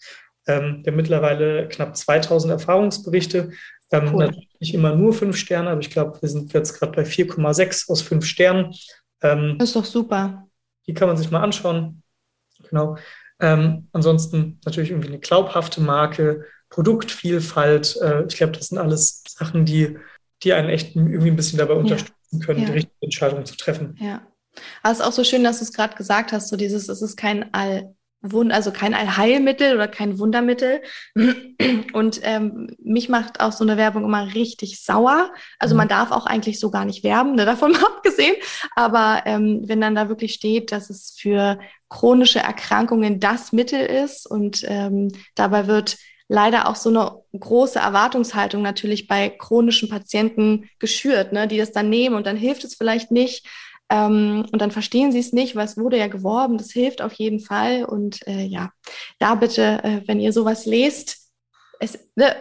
Ähm, 0.47 0.81
wir 0.83 0.93
haben 0.93 0.97
mittlerweile 0.97 1.69
knapp 1.69 1.97
2000 1.97 2.53
Erfahrungsberichte. 2.53 3.53
Ähm, 3.91 4.11
cool. 4.13 4.27
Natürlich 4.27 4.49
nicht 4.61 4.75
immer 4.75 4.95
nur 4.95 5.13
fünf 5.13 5.37
Sterne, 5.37 5.71
aber 5.71 5.81
ich 5.81 5.91
glaube, 5.91 6.21
wir 6.21 6.29
sind 6.29 6.53
jetzt 6.53 6.79
gerade 6.79 6.93
bei 6.93 7.03
4,6 7.03 7.91
aus 7.91 8.03
fünf 8.03 8.27
Sternen. 8.27 8.75
Ähm, 9.23 9.57
das 9.59 9.71
ist 9.71 9.77
doch 9.77 9.85
super. 9.85 10.47
Die 10.91 10.95
kann 10.95 11.07
man 11.07 11.17
sich 11.17 11.31
mal 11.31 11.41
anschauen. 11.41 12.03
Genau. 12.69 12.97
Ähm, 13.39 13.89
ansonsten 13.93 14.59
natürlich 14.65 14.91
irgendwie 14.91 15.07
eine 15.07 15.21
glaubhafte 15.21 15.81
Marke, 15.81 16.47
Produktvielfalt. 16.69 17.97
Äh, 18.03 18.25
ich 18.27 18.35
glaube, 18.35 18.55
das 18.55 18.69
sind 18.69 18.79
alles 18.79 19.23
Sachen, 19.29 19.65
die, 19.65 19.97
die 20.43 20.53
einen 20.53 20.69
echt 20.69 20.97
irgendwie 20.97 21.31
ein 21.31 21.37
bisschen 21.37 21.59
dabei 21.61 21.75
unterstützen 21.75 22.41
können, 22.41 22.59
ja. 22.59 22.67
die 22.67 22.73
richtige 22.73 23.03
Entscheidung 23.03 23.47
zu 23.47 23.57
treffen. 23.57 23.97
Ja. 24.01 24.21
Aber 24.83 24.93
es 24.93 24.99
ist 24.99 25.07
auch 25.07 25.13
so 25.13 25.23
schön, 25.23 25.45
dass 25.45 25.59
du 25.59 25.65
es 25.65 25.73
gerade 25.73 25.95
gesagt 25.95 26.33
hast, 26.33 26.49
so 26.49 26.57
dieses, 26.57 26.89
es 26.89 27.03
ist 27.03 27.17
kein 27.17 27.55
All, 27.55 27.95
also 28.23 28.71
kein 28.71 28.95
Allheilmittel 28.95 29.75
oder 29.75 29.89
kein 29.89 30.19
Wundermittel. 30.19 30.83
Und 31.93 32.21
ähm, 32.23 32.77
mich 32.83 33.09
macht 33.09 33.41
auch 33.41 33.53
so 33.53 33.65
eine 33.65 33.77
Werbung 33.77 34.05
immer 34.05 34.35
richtig 34.35 34.83
sauer. 34.83 35.33
Also 35.59 35.75
man 35.75 35.87
mhm. 35.87 35.91
darf 35.91 36.11
auch 36.11 36.27
eigentlich 36.27 36.61
so 36.61 36.71
gar 36.71 36.85
nicht 36.85 37.03
werben, 37.03 37.35
ne, 37.35 37.45
davon 37.47 37.75
abgesehen. 37.97 38.35
Aber 38.77 39.23
ähm, 39.25 39.63
wenn 39.65 39.81
dann 39.81 39.95
da 39.95 40.09
wirklich 40.09 40.35
steht, 40.35 40.73
dass 40.73 40.91
es 40.91 41.17
für 41.19 41.59
chronische 41.89 42.39
Erkrankungen 42.39 43.21
das 43.21 43.53
Mittel 43.53 43.81
ist 43.81 44.31
und 44.31 44.65
ähm, 44.69 45.11
dabei 45.35 45.67
wird 45.67 45.97
leider 46.29 46.69
auch 46.69 46.77
so 46.77 46.91
eine 46.91 47.23
große 47.39 47.81
Erwartungshaltung 47.81 48.63
natürlich 48.63 49.09
bei 49.09 49.29
chronischen 49.31 49.89
Patienten 49.89 50.71
geschürt, 50.79 51.33
ne, 51.33 51.49
die 51.49 51.59
das 51.59 51.73
dann 51.73 51.91
nehmen 51.91 52.15
und 52.15 52.27
dann 52.27 52.37
hilft 52.37 52.63
es 52.63 52.77
vielleicht 52.77 53.11
nicht. 53.11 53.47
Ähm, 53.91 54.47
und 54.53 54.63
dann 54.63 54.71
verstehen 54.71 55.13
sie 55.13 55.19
es 55.19 55.33
nicht, 55.33 55.57
weil 55.57 55.67
es 55.67 55.77
wurde 55.77 55.99
ja 55.99 56.07
geworben. 56.07 56.59
Das 56.59 56.71
hilft 56.71 57.03
auf 57.03 57.13
jeden 57.15 57.41
Fall. 57.41 57.85
Und 57.85 58.27
äh, 58.27 58.45
ja, 58.45 58.71
da 59.19 59.35
bitte, 59.35 59.83
äh, 59.83 60.03
wenn 60.07 60.21
ihr 60.21 60.33
sowas 60.33 60.65
lest, 60.65 61.21
es, 61.81 61.99
ne, 62.15 62.37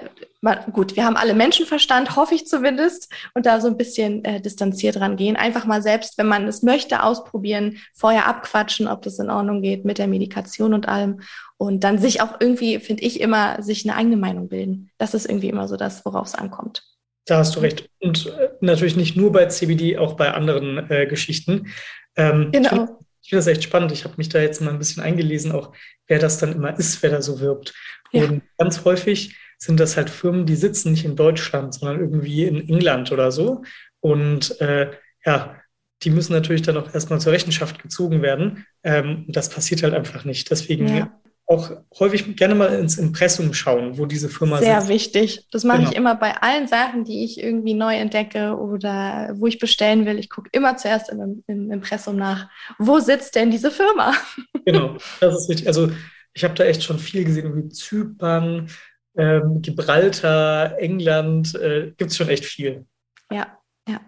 gut, 0.73 0.95
wir 0.97 1.05
haben 1.05 1.15
alle 1.15 1.33
Menschenverstand, 1.33 2.15
hoffe 2.17 2.35
ich 2.35 2.45
zumindest, 2.45 3.11
und 3.33 3.45
da 3.45 3.61
so 3.61 3.67
ein 3.67 3.77
bisschen 3.77 4.23
äh, 4.25 4.41
distanziert 4.41 4.97
rangehen. 4.97 5.37
Einfach 5.37 5.65
mal 5.65 5.81
selbst, 5.81 6.17
wenn 6.17 6.27
man 6.27 6.47
es 6.47 6.61
möchte, 6.61 7.03
ausprobieren, 7.03 7.77
vorher 7.95 8.27
abquatschen, 8.27 8.87
ob 8.87 9.01
das 9.01 9.17
in 9.17 9.29
Ordnung 9.29 9.61
geht 9.61 9.85
mit 9.85 9.97
der 9.97 10.07
Medikation 10.07 10.73
und 10.73 10.87
allem. 10.87 11.21
Und 11.57 11.83
dann 11.83 11.97
sich 11.99 12.21
auch 12.21 12.35
irgendwie, 12.39 12.79
finde 12.79 13.03
ich, 13.03 13.21
immer 13.21 13.61
sich 13.63 13.89
eine 13.89 13.97
eigene 13.97 14.17
Meinung 14.17 14.49
bilden. 14.49 14.91
Das 14.97 15.13
ist 15.13 15.25
irgendwie 15.25 15.49
immer 15.49 15.67
so 15.67 15.77
das, 15.77 16.05
worauf 16.05 16.27
es 16.27 16.35
ankommt. 16.35 16.83
Da 17.29 17.37
hast 17.37 17.55
du 17.55 17.59
recht. 17.59 17.89
Und 17.99 18.25
äh, 18.25 18.49
natürlich 18.61 18.95
nicht 18.95 19.15
nur 19.15 19.31
bei 19.31 19.45
CBD, 19.45 19.97
auch 19.97 20.13
bei 20.13 20.31
anderen 20.31 20.89
äh, 20.89 21.05
Geschichten. 21.05 21.67
Ähm, 22.15 22.51
genau. 22.51 22.99
Ich 23.21 23.29
finde 23.29 23.45
das 23.45 23.47
echt 23.47 23.63
spannend. 23.63 23.91
Ich 23.91 24.03
habe 24.03 24.15
mich 24.17 24.29
da 24.29 24.39
jetzt 24.39 24.61
mal 24.61 24.71
ein 24.71 24.79
bisschen 24.79 25.03
eingelesen, 25.03 25.51
auch 25.51 25.73
wer 26.07 26.17
das 26.17 26.39
dann 26.39 26.53
immer 26.53 26.77
ist, 26.79 27.03
wer 27.03 27.11
da 27.11 27.21
so 27.21 27.39
wirbt. 27.39 27.73
Ja. 28.11 28.23
Und 28.23 28.41
ganz 28.57 28.83
häufig 28.83 29.37
sind 29.59 29.79
das 29.79 29.95
halt 29.95 30.09
Firmen, 30.09 30.47
die 30.47 30.55
sitzen 30.55 30.91
nicht 30.91 31.05
in 31.05 31.15
Deutschland, 31.15 31.75
sondern 31.75 31.99
irgendwie 31.99 32.45
in 32.45 32.67
England 32.67 33.11
oder 33.11 33.31
so. 33.31 33.63
Und 33.99 34.59
äh, 34.61 34.91
ja, 35.23 35.61
die 36.01 36.09
müssen 36.09 36.33
natürlich 36.33 36.63
dann 36.63 36.77
auch 36.77 36.91
erstmal 36.93 37.21
zur 37.21 37.33
Rechenschaft 37.33 37.79
gezogen 37.79 38.23
werden. 38.23 38.65
Ähm, 38.83 39.25
das 39.27 39.49
passiert 39.49 39.83
halt 39.83 39.93
einfach 39.93 40.25
nicht. 40.25 40.49
Deswegen 40.49 40.87
ja 40.87 41.11
auch 41.49 41.71
häufig 41.99 42.35
gerne 42.35 42.53
mal 42.53 42.67
ins 42.79 42.99
Impressum 42.99 43.55
schauen, 43.55 43.97
wo 43.97 44.05
diese 44.05 44.29
Firma 44.29 44.59
Sehr 44.59 44.81
sitzt. 44.81 44.93
wichtig. 44.93 45.47
Das 45.51 45.63
mache 45.63 45.79
genau. 45.79 45.89
ich 45.89 45.97
immer 45.97 46.13
bei 46.13 46.37
allen 46.37 46.67
Sachen, 46.67 47.05
die 47.05 47.25
ich 47.25 47.41
irgendwie 47.41 47.73
neu 47.73 47.95
entdecke 47.95 48.55
oder 48.55 49.31
wo 49.33 49.47
ich 49.47 49.57
bestellen 49.57 50.05
will. 50.05 50.19
Ich 50.19 50.29
gucke 50.29 50.49
immer 50.53 50.77
zuerst 50.77 51.09
im, 51.09 51.43
im 51.47 51.71
Impressum 51.71 52.17
nach, 52.17 52.47
wo 52.77 52.99
sitzt 52.99 53.35
denn 53.35 53.51
diese 53.51 53.71
Firma? 53.71 54.13
Genau, 54.65 54.97
das 55.19 55.35
ist 55.35 55.49
wichtig. 55.49 55.67
Also 55.67 55.89
ich 56.33 56.43
habe 56.43 56.53
da 56.53 56.63
echt 56.63 56.83
schon 56.83 56.99
viel 56.99 57.23
gesehen, 57.23 57.55
wie 57.55 57.69
Zypern, 57.69 58.69
ähm, 59.17 59.63
Gibraltar, 59.63 60.77
England, 60.77 61.55
äh, 61.55 61.93
gibt 61.97 62.11
es 62.11 62.17
schon 62.17 62.29
echt 62.29 62.45
viel. 62.45 62.85
Ja, 63.31 63.57
ja. 63.87 63.99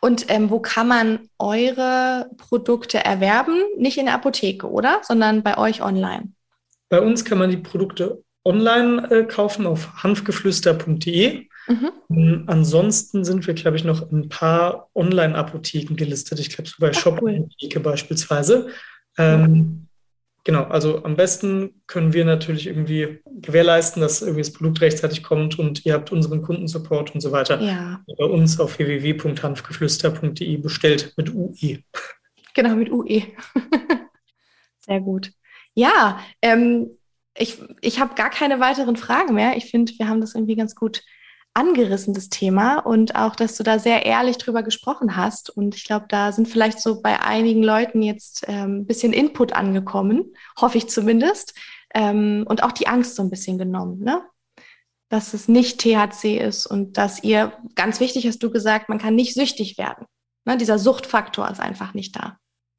Und 0.00 0.30
ähm, 0.30 0.48
wo 0.48 0.60
kann 0.60 0.88
man 0.88 1.28
eure 1.38 2.30
Produkte 2.38 3.04
erwerben? 3.04 3.60
Nicht 3.76 3.98
in 3.98 4.06
der 4.06 4.14
Apotheke, 4.14 4.70
oder? 4.70 5.00
Sondern 5.02 5.42
bei 5.42 5.58
euch 5.58 5.82
online. 5.82 6.32
Bei 6.90 7.00
uns 7.00 7.24
kann 7.24 7.38
man 7.38 7.50
die 7.50 7.56
Produkte 7.56 8.22
online 8.44 9.10
äh, 9.10 9.24
kaufen 9.24 9.66
auf 9.66 10.02
hanfgeflüster.de. 10.02 11.46
Mhm. 11.68 11.90
Ähm, 12.10 12.44
ansonsten 12.46 13.24
sind 13.24 13.46
wir, 13.46 13.54
glaube 13.54 13.76
ich, 13.76 13.84
noch 13.84 14.10
in 14.10 14.22
ein 14.22 14.28
paar 14.28 14.90
Online-Apotheken 14.94 15.94
gelistet. 15.94 16.40
Ich 16.40 16.50
glaube, 16.50 16.68
so 16.68 16.76
bei 16.80 16.92
Shop-Apotheke 16.92 17.78
cool. 17.78 17.82
beispielsweise. 17.82 18.68
Ähm, 19.16 19.86
genau, 20.42 20.64
also 20.64 21.04
am 21.04 21.14
besten 21.14 21.82
können 21.86 22.12
wir 22.12 22.24
natürlich 22.24 22.66
irgendwie 22.66 23.20
gewährleisten, 23.26 24.02
dass 24.02 24.22
irgendwie 24.22 24.40
das 24.40 24.52
Produkt 24.52 24.80
rechtzeitig 24.80 25.22
kommt 25.22 25.58
und 25.58 25.86
ihr 25.86 25.94
habt 25.94 26.10
unseren 26.10 26.42
Kundensupport 26.42 27.14
und 27.14 27.20
so 27.20 27.30
weiter. 27.30 27.60
Ja. 27.60 28.02
Bei 28.18 28.24
uns 28.24 28.58
auf 28.58 28.78
www.hanfgeflüster.de 28.78 30.56
bestellt 30.56 31.12
mit 31.16 31.32
UE. 31.32 31.78
Genau, 32.54 32.74
mit 32.74 32.90
UE. 32.90 33.22
Sehr 34.80 35.00
gut. 35.00 35.30
Ja, 35.74 36.20
ähm, 36.42 36.90
ich, 37.36 37.58
ich 37.80 38.00
habe 38.00 38.14
gar 38.14 38.30
keine 38.30 38.60
weiteren 38.60 38.96
Fragen 38.96 39.34
mehr. 39.34 39.56
Ich 39.56 39.70
finde, 39.70 39.92
wir 39.98 40.08
haben 40.08 40.20
das 40.20 40.34
irgendwie 40.34 40.56
ganz 40.56 40.74
gut 40.74 41.02
angerissen, 41.54 42.14
das 42.14 42.28
Thema. 42.28 42.78
Und 42.78 43.14
auch, 43.16 43.34
dass 43.34 43.56
du 43.56 43.62
da 43.62 43.78
sehr 43.78 44.04
ehrlich 44.06 44.38
drüber 44.38 44.62
gesprochen 44.62 45.16
hast. 45.16 45.50
Und 45.50 45.74
ich 45.74 45.84
glaube, 45.84 46.06
da 46.08 46.32
sind 46.32 46.48
vielleicht 46.48 46.80
so 46.80 47.00
bei 47.00 47.20
einigen 47.20 47.62
Leuten 47.62 48.02
jetzt 48.02 48.44
ähm, 48.48 48.80
ein 48.80 48.86
bisschen 48.86 49.12
Input 49.12 49.52
angekommen, 49.52 50.34
hoffe 50.60 50.78
ich 50.78 50.88
zumindest. 50.88 51.54
Ähm, 51.94 52.44
und 52.48 52.62
auch 52.62 52.72
die 52.72 52.86
Angst 52.86 53.16
so 53.16 53.22
ein 53.22 53.30
bisschen 53.30 53.58
genommen, 53.58 53.98
ne? 54.00 54.22
Dass 55.08 55.34
es 55.34 55.48
nicht 55.48 55.80
THC 55.80 56.38
ist 56.38 56.66
und 56.66 56.96
dass 56.96 57.24
ihr, 57.24 57.52
ganz 57.74 57.98
wichtig 57.98 58.28
hast 58.28 58.40
du 58.44 58.50
gesagt, 58.50 58.88
man 58.88 58.98
kann 58.98 59.16
nicht 59.16 59.34
süchtig 59.34 59.76
werden. 59.76 60.06
Ne? 60.44 60.56
Dieser 60.56 60.78
Suchtfaktor 60.78 61.50
ist 61.50 61.58
einfach 61.58 61.94
nicht 61.94 62.14
da. 62.14 62.38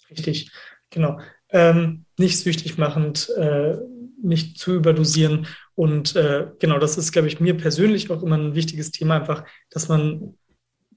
Richtig, 0.10 0.50
genau 0.90 1.20
ähm, 1.52 2.06
nicht 2.18 2.40
süchtig 2.40 2.78
machend, 2.78 3.30
äh, 3.38 3.78
nicht 4.22 4.58
zu 4.58 4.76
überdosieren. 4.76 5.48
Und 5.76 6.16
äh, 6.16 6.48
genau, 6.60 6.80
das 6.80 6.98
ist, 6.98 7.12
glaube 7.12 7.28
ich, 7.28 7.40
mir 7.40 7.56
persönlich 7.56 8.10
auch 8.12 8.24
immer 8.24 8.38
ein 8.38 8.56
wichtiges 8.56 8.92
Thema, 8.92 9.16
einfach, 9.16 9.44
dass 9.70 9.88
man 9.90 10.36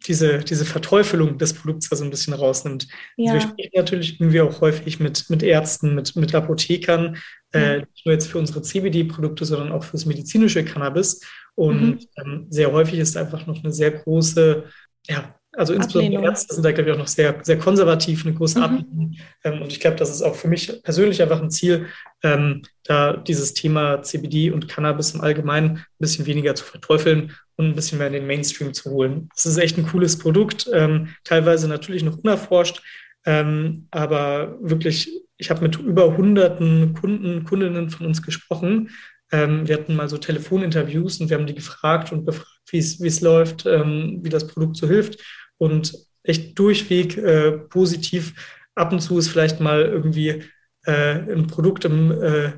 diese, 0.06 0.40
diese 0.40 0.66
Verteufelung 0.66 1.38
des 1.38 1.54
Produkts 1.54 1.88
da 1.88 1.96
so 1.96 2.04
ein 2.04 2.10
bisschen 2.10 2.34
rausnimmt. 2.34 2.88
Ja. 3.16 3.32
Also 3.32 3.46
wir 3.46 3.52
sprechen 3.52 3.72
natürlich 3.74 4.20
irgendwie 4.20 4.40
auch 4.42 4.60
häufig 4.60 5.00
mit, 5.00 5.30
mit 5.30 5.42
Ärzten, 5.42 5.94
mit, 5.94 6.14
mit 6.16 6.34
Apothekern, 6.34 7.16
äh, 7.52 7.78
nicht 7.78 8.04
nur 8.04 8.12
jetzt 8.12 8.28
für 8.28 8.38
unsere 8.38 8.60
CBD-Produkte, 8.60 9.44
sondern 9.44 9.72
auch 9.72 9.84
fürs 9.84 10.04
medizinische 10.04 10.64
Cannabis. 10.64 11.20
Und 11.54 11.92
mhm. 11.92 11.98
ähm, 12.18 12.46
sehr 12.50 12.72
häufig 12.72 12.98
ist 12.98 13.16
einfach 13.16 13.46
noch 13.46 13.62
eine 13.62 13.72
sehr 13.72 13.92
große 13.92 14.64
ja, 15.08 15.34
also 15.56 15.72
insbesondere 15.74 16.16
Ablehnung. 16.16 16.24
Ärzte 16.24 16.54
sind 16.54 16.64
da, 16.64 16.72
glaube 16.72 16.90
ich, 16.90 16.94
auch 16.94 16.98
noch 16.98 17.08
sehr, 17.08 17.38
sehr 17.42 17.58
konservativ, 17.58 18.24
eine 18.24 18.34
große 18.34 18.58
mhm. 18.58 18.64
Ablehnung. 18.64 19.16
Ähm, 19.44 19.62
und 19.62 19.72
ich 19.72 19.80
glaube, 19.80 19.96
das 19.96 20.10
ist 20.10 20.22
auch 20.22 20.34
für 20.34 20.48
mich 20.48 20.82
persönlich 20.82 21.22
einfach 21.22 21.40
ein 21.40 21.50
Ziel, 21.50 21.86
ähm, 22.22 22.62
da 22.84 23.16
dieses 23.16 23.54
Thema 23.54 24.02
CBD 24.02 24.50
und 24.50 24.68
Cannabis 24.68 25.14
im 25.14 25.20
Allgemeinen 25.20 25.76
ein 25.76 25.86
bisschen 25.98 26.26
weniger 26.26 26.54
zu 26.54 26.64
verteufeln 26.64 27.32
und 27.56 27.66
ein 27.66 27.74
bisschen 27.74 27.98
mehr 27.98 28.08
in 28.08 28.14
den 28.14 28.26
Mainstream 28.26 28.74
zu 28.74 28.90
holen. 28.90 29.28
Es 29.36 29.46
ist 29.46 29.58
echt 29.58 29.78
ein 29.78 29.86
cooles 29.86 30.18
Produkt, 30.18 30.68
ähm, 30.72 31.08
teilweise 31.22 31.68
natürlich 31.68 32.02
noch 32.02 32.18
unerforscht, 32.18 32.82
ähm, 33.24 33.86
aber 33.90 34.58
wirklich, 34.60 35.10
ich 35.36 35.50
habe 35.50 35.62
mit 35.62 35.76
über 35.76 36.16
hunderten 36.16 36.94
Kunden, 36.94 37.44
Kundinnen 37.44 37.90
von 37.90 38.06
uns 38.06 38.22
gesprochen. 38.22 38.90
Ähm, 39.32 39.66
wir 39.66 39.76
hatten 39.76 39.96
mal 39.96 40.08
so 40.08 40.18
Telefoninterviews 40.18 41.20
und 41.20 41.30
wir 41.30 41.38
haben 41.38 41.46
die 41.46 41.54
gefragt 41.54 42.12
und 42.12 42.24
befragt, 42.24 42.50
wie 42.70 42.78
es 42.78 43.20
läuft, 43.20 43.66
ähm, 43.66 44.18
wie 44.22 44.28
das 44.28 44.46
Produkt 44.46 44.76
so 44.76 44.88
hilft 44.88 45.18
und 45.58 45.94
echt 46.22 46.58
durchweg 46.58 47.16
äh, 47.16 47.52
positiv. 47.52 48.34
Ab 48.74 48.92
und 48.92 49.00
zu 49.00 49.18
ist 49.18 49.28
vielleicht 49.28 49.60
mal 49.60 49.82
irgendwie 49.82 50.42
äh, 50.86 51.32
ein 51.32 51.46
Produkt 51.46 51.84
im, 51.84 52.10
äh, 52.10 52.52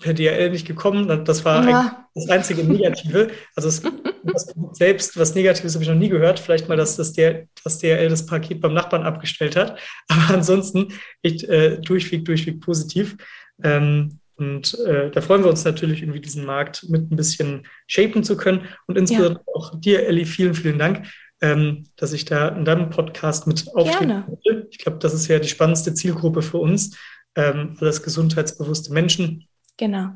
per 0.00 0.14
DRL 0.14 0.50
nicht 0.50 0.66
gekommen. 0.66 1.24
Das 1.24 1.44
war 1.44 1.68
ja. 1.68 2.08
das 2.14 2.28
einzige 2.28 2.64
Negative. 2.64 3.30
Also 3.54 3.68
es, 3.68 3.82
das 4.24 4.46
Produkt 4.52 4.76
selbst, 4.76 5.16
was 5.16 5.34
Negatives 5.34 5.74
habe 5.74 5.84
ich 5.84 5.90
noch 5.90 5.96
nie 5.96 6.08
gehört. 6.08 6.40
Vielleicht 6.40 6.68
mal, 6.68 6.76
dass 6.76 6.96
das, 6.96 7.12
der, 7.12 7.46
das 7.62 7.78
DRL 7.78 8.08
das 8.08 8.26
Paket 8.26 8.60
beim 8.60 8.74
Nachbarn 8.74 9.04
abgestellt 9.04 9.56
hat. 9.56 9.78
Aber 10.08 10.34
ansonsten 10.34 10.88
echt 11.22 11.44
äh, 11.44 11.80
durchweg, 11.80 12.24
durchweg 12.24 12.60
positiv. 12.60 13.16
Ähm, 13.62 14.18
und 14.36 14.78
äh, 14.86 15.10
da 15.10 15.20
freuen 15.20 15.42
wir 15.42 15.50
uns 15.50 15.64
natürlich, 15.64 16.00
irgendwie 16.00 16.20
diesen 16.20 16.46
Markt 16.46 16.88
mit 16.88 17.10
ein 17.10 17.16
bisschen 17.16 17.66
shapen 17.86 18.24
zu 18.24 18.38
können. 18.38 18.62
Und 18.86 18.96
insbesondere 18.96 19.44
ja. 19.46 19.54
auch 19.54 19.78
dir, 19.78 20.06
Elli, 20.06 20.24
vielen, 20.24 20.54
vielen 20.54 20.78
Dank 20.78 21.06
ähm, 21.40 21.84
dass 21.96 22.12
ich 22.12 22.24
da 22.24 22.48
in 22.48 22.64
deinem 22.64 22.90
Podcast 22.90 23.46
mit 23.46 23.66
konnte. 23.66 24.24
Ich 24.70 24.78
glaube, 24.78 24.98
das 24.98 25.14
ist 25.14 25.28
ja 25.28 25.38
die 25.38 25.48
spannendste 25.48 25.94
Zielgruppe 25.94 26.42
für 26.42 26.58
uns, 26.58 26.96
ähm, 27.34 27.76
alles 27.80 28.02
gesundheitsbewusste 28.02 28.92
Menschen. 28.92 29.48
Genau. 29.76 30.10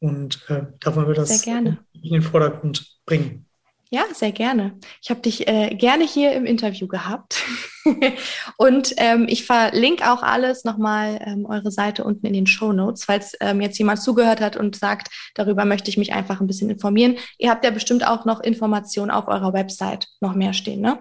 Und 0.00 0.44
äh, 0.48 0.62
da 0.80 0.96
wollen 0.96 1.08
wir 1.08 1.14
das 1.14 1.44
in 1.44 1.76
den 1.92 2.22
Vordergrund 2.22 2.98
bringen. 3.04 3.46
Ja, 3.92 4.04
sehr 4.14 4.30
gerne. 4.30 4.78
Ich 5.02 5.10
habe 5.10 5.20
dich 5.20 5.48
äh, 5.48 5.74
gerne 5.74 6.04
hier 6.04 6.32
im 6.32 6.46
Interview 6.46 6.86
gehabt. 6.86 7.42
und 8.56 8.94
ähm, 8.98 9.26
ich 9.28 9.44
verlinke 9.44 10.12
auch 10.12 10.22
alles 10.22 10.62
nochmal 10.64 11.20
ähm, 11.24 11.44
eure 11.44 11.72
Seite 11.72 12.04
unten 12.04 12.24
in 12.24 12.32
den 12.32 12.46
Show 12.46 12.72
Notes, 12.72 13.04
falls 13.04 13.36
ähm, 13.40 13.60
jetzt 13.60 13.78
jemand 13.78 14.00
zugehört 14.00 14.40
hat 14.40 14.56
und 14.56 14.76
sagt, 14.76 15.08
darüber 15.34 15.64
möchte 15.64 15.90
ich 15.90 15.96
mich 15.96 16.12
einfach 16.12 16.40
ein 16.40 16.46
bisschen 16.46 16.70
informieren. 16.70 17.16
Ihr 17.36 17.50
habt 17.50 17.64
ja 17.64 17.72
bestimmt 17.72 18.06
auch 18.06 18.24
noch 18.24 18.40
Informationen 18.40 19.10
auf 19.10 19.26
eurer 19.26 19.52
Website 19.52 20.06
noch 20.20 20.36
mehr 20.36 20.52
stehen, 20.52 20.80
ne? 20.80 21.00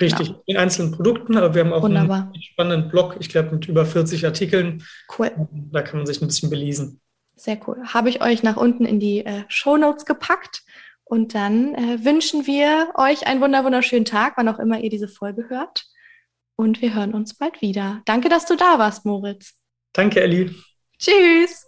Richtig, 0.00 0.28
genau. 0.28 0.42
in 0.46 0.56
einzelnen 0.58 0.92
Produkten, 0.92 1.36
aber 1.36 1.54
wir 1.54 1.64
haben 1.64 1.72
auch 1.72 1.82
Wunderbar. 1.82 2.30
einen 2.32 2.40
spannenden 2.40 2.88
Blog, 2.88 3.16
ich 3.18 3.30
glaube 3.30 3.50
mit 3.56 3.66
über 3.66 3.84
40 3.84 4.24
Artikeln. 4.24 4.84
Cool. 5.18 5.32
Da 5.72 5.82
kann 5.82 5.98
man 5.98 6.06
sich 6.06 6.22
ein 6.22 6.28
bisschen 6.28 6.50
belesen. 6.50 7.00
Sehr 7.34 7.58
cool. 7.66 7.78
Habe 7.84 8.08
ich 8.08 8.20
euch 8.20 8.42
nach 8.42 8.56
unten 8.56 8.84
in 8.84 9.00
die 9.00 9.24
äh, 9.24 9.44
Show 9.48 9.76
Notes 9.76 10.04
gepackt. 10.04 10.62
Und 11.08 11.34
dann 11.34 11.74
äh, 11.74 12.04
wünschen 12.04 12.46
wir 12.46 12.92
euch 12.94 13.26
einen 13.26 13.40
wunderschönen 13.40 14.04
Tag, 14.04 14.34
wann 14.36 14.48
auch 14.48 14.58
immer 14.58 14.80
ihr 14.80 14.90
diese 14.90 15.08
Folge 15.08 15.48
hört. 15.48 15.86
Und 16.56 16.82
wir 16.82 16.94
hören 16.94 17.14
uns 17.14 17.34
bald 17.34 17.62
wieder. 17.62 18.02
Danke, 18.04 18.28
dass 18.28 18.44
du 18.44 18.56
da 18.56 18.78
warst, 18.78 19.06
Moritz. 19.06 19.54
Danke, 19.92 20.20
Elli. 20.20 20.54
Tschüss. 20.98 21.66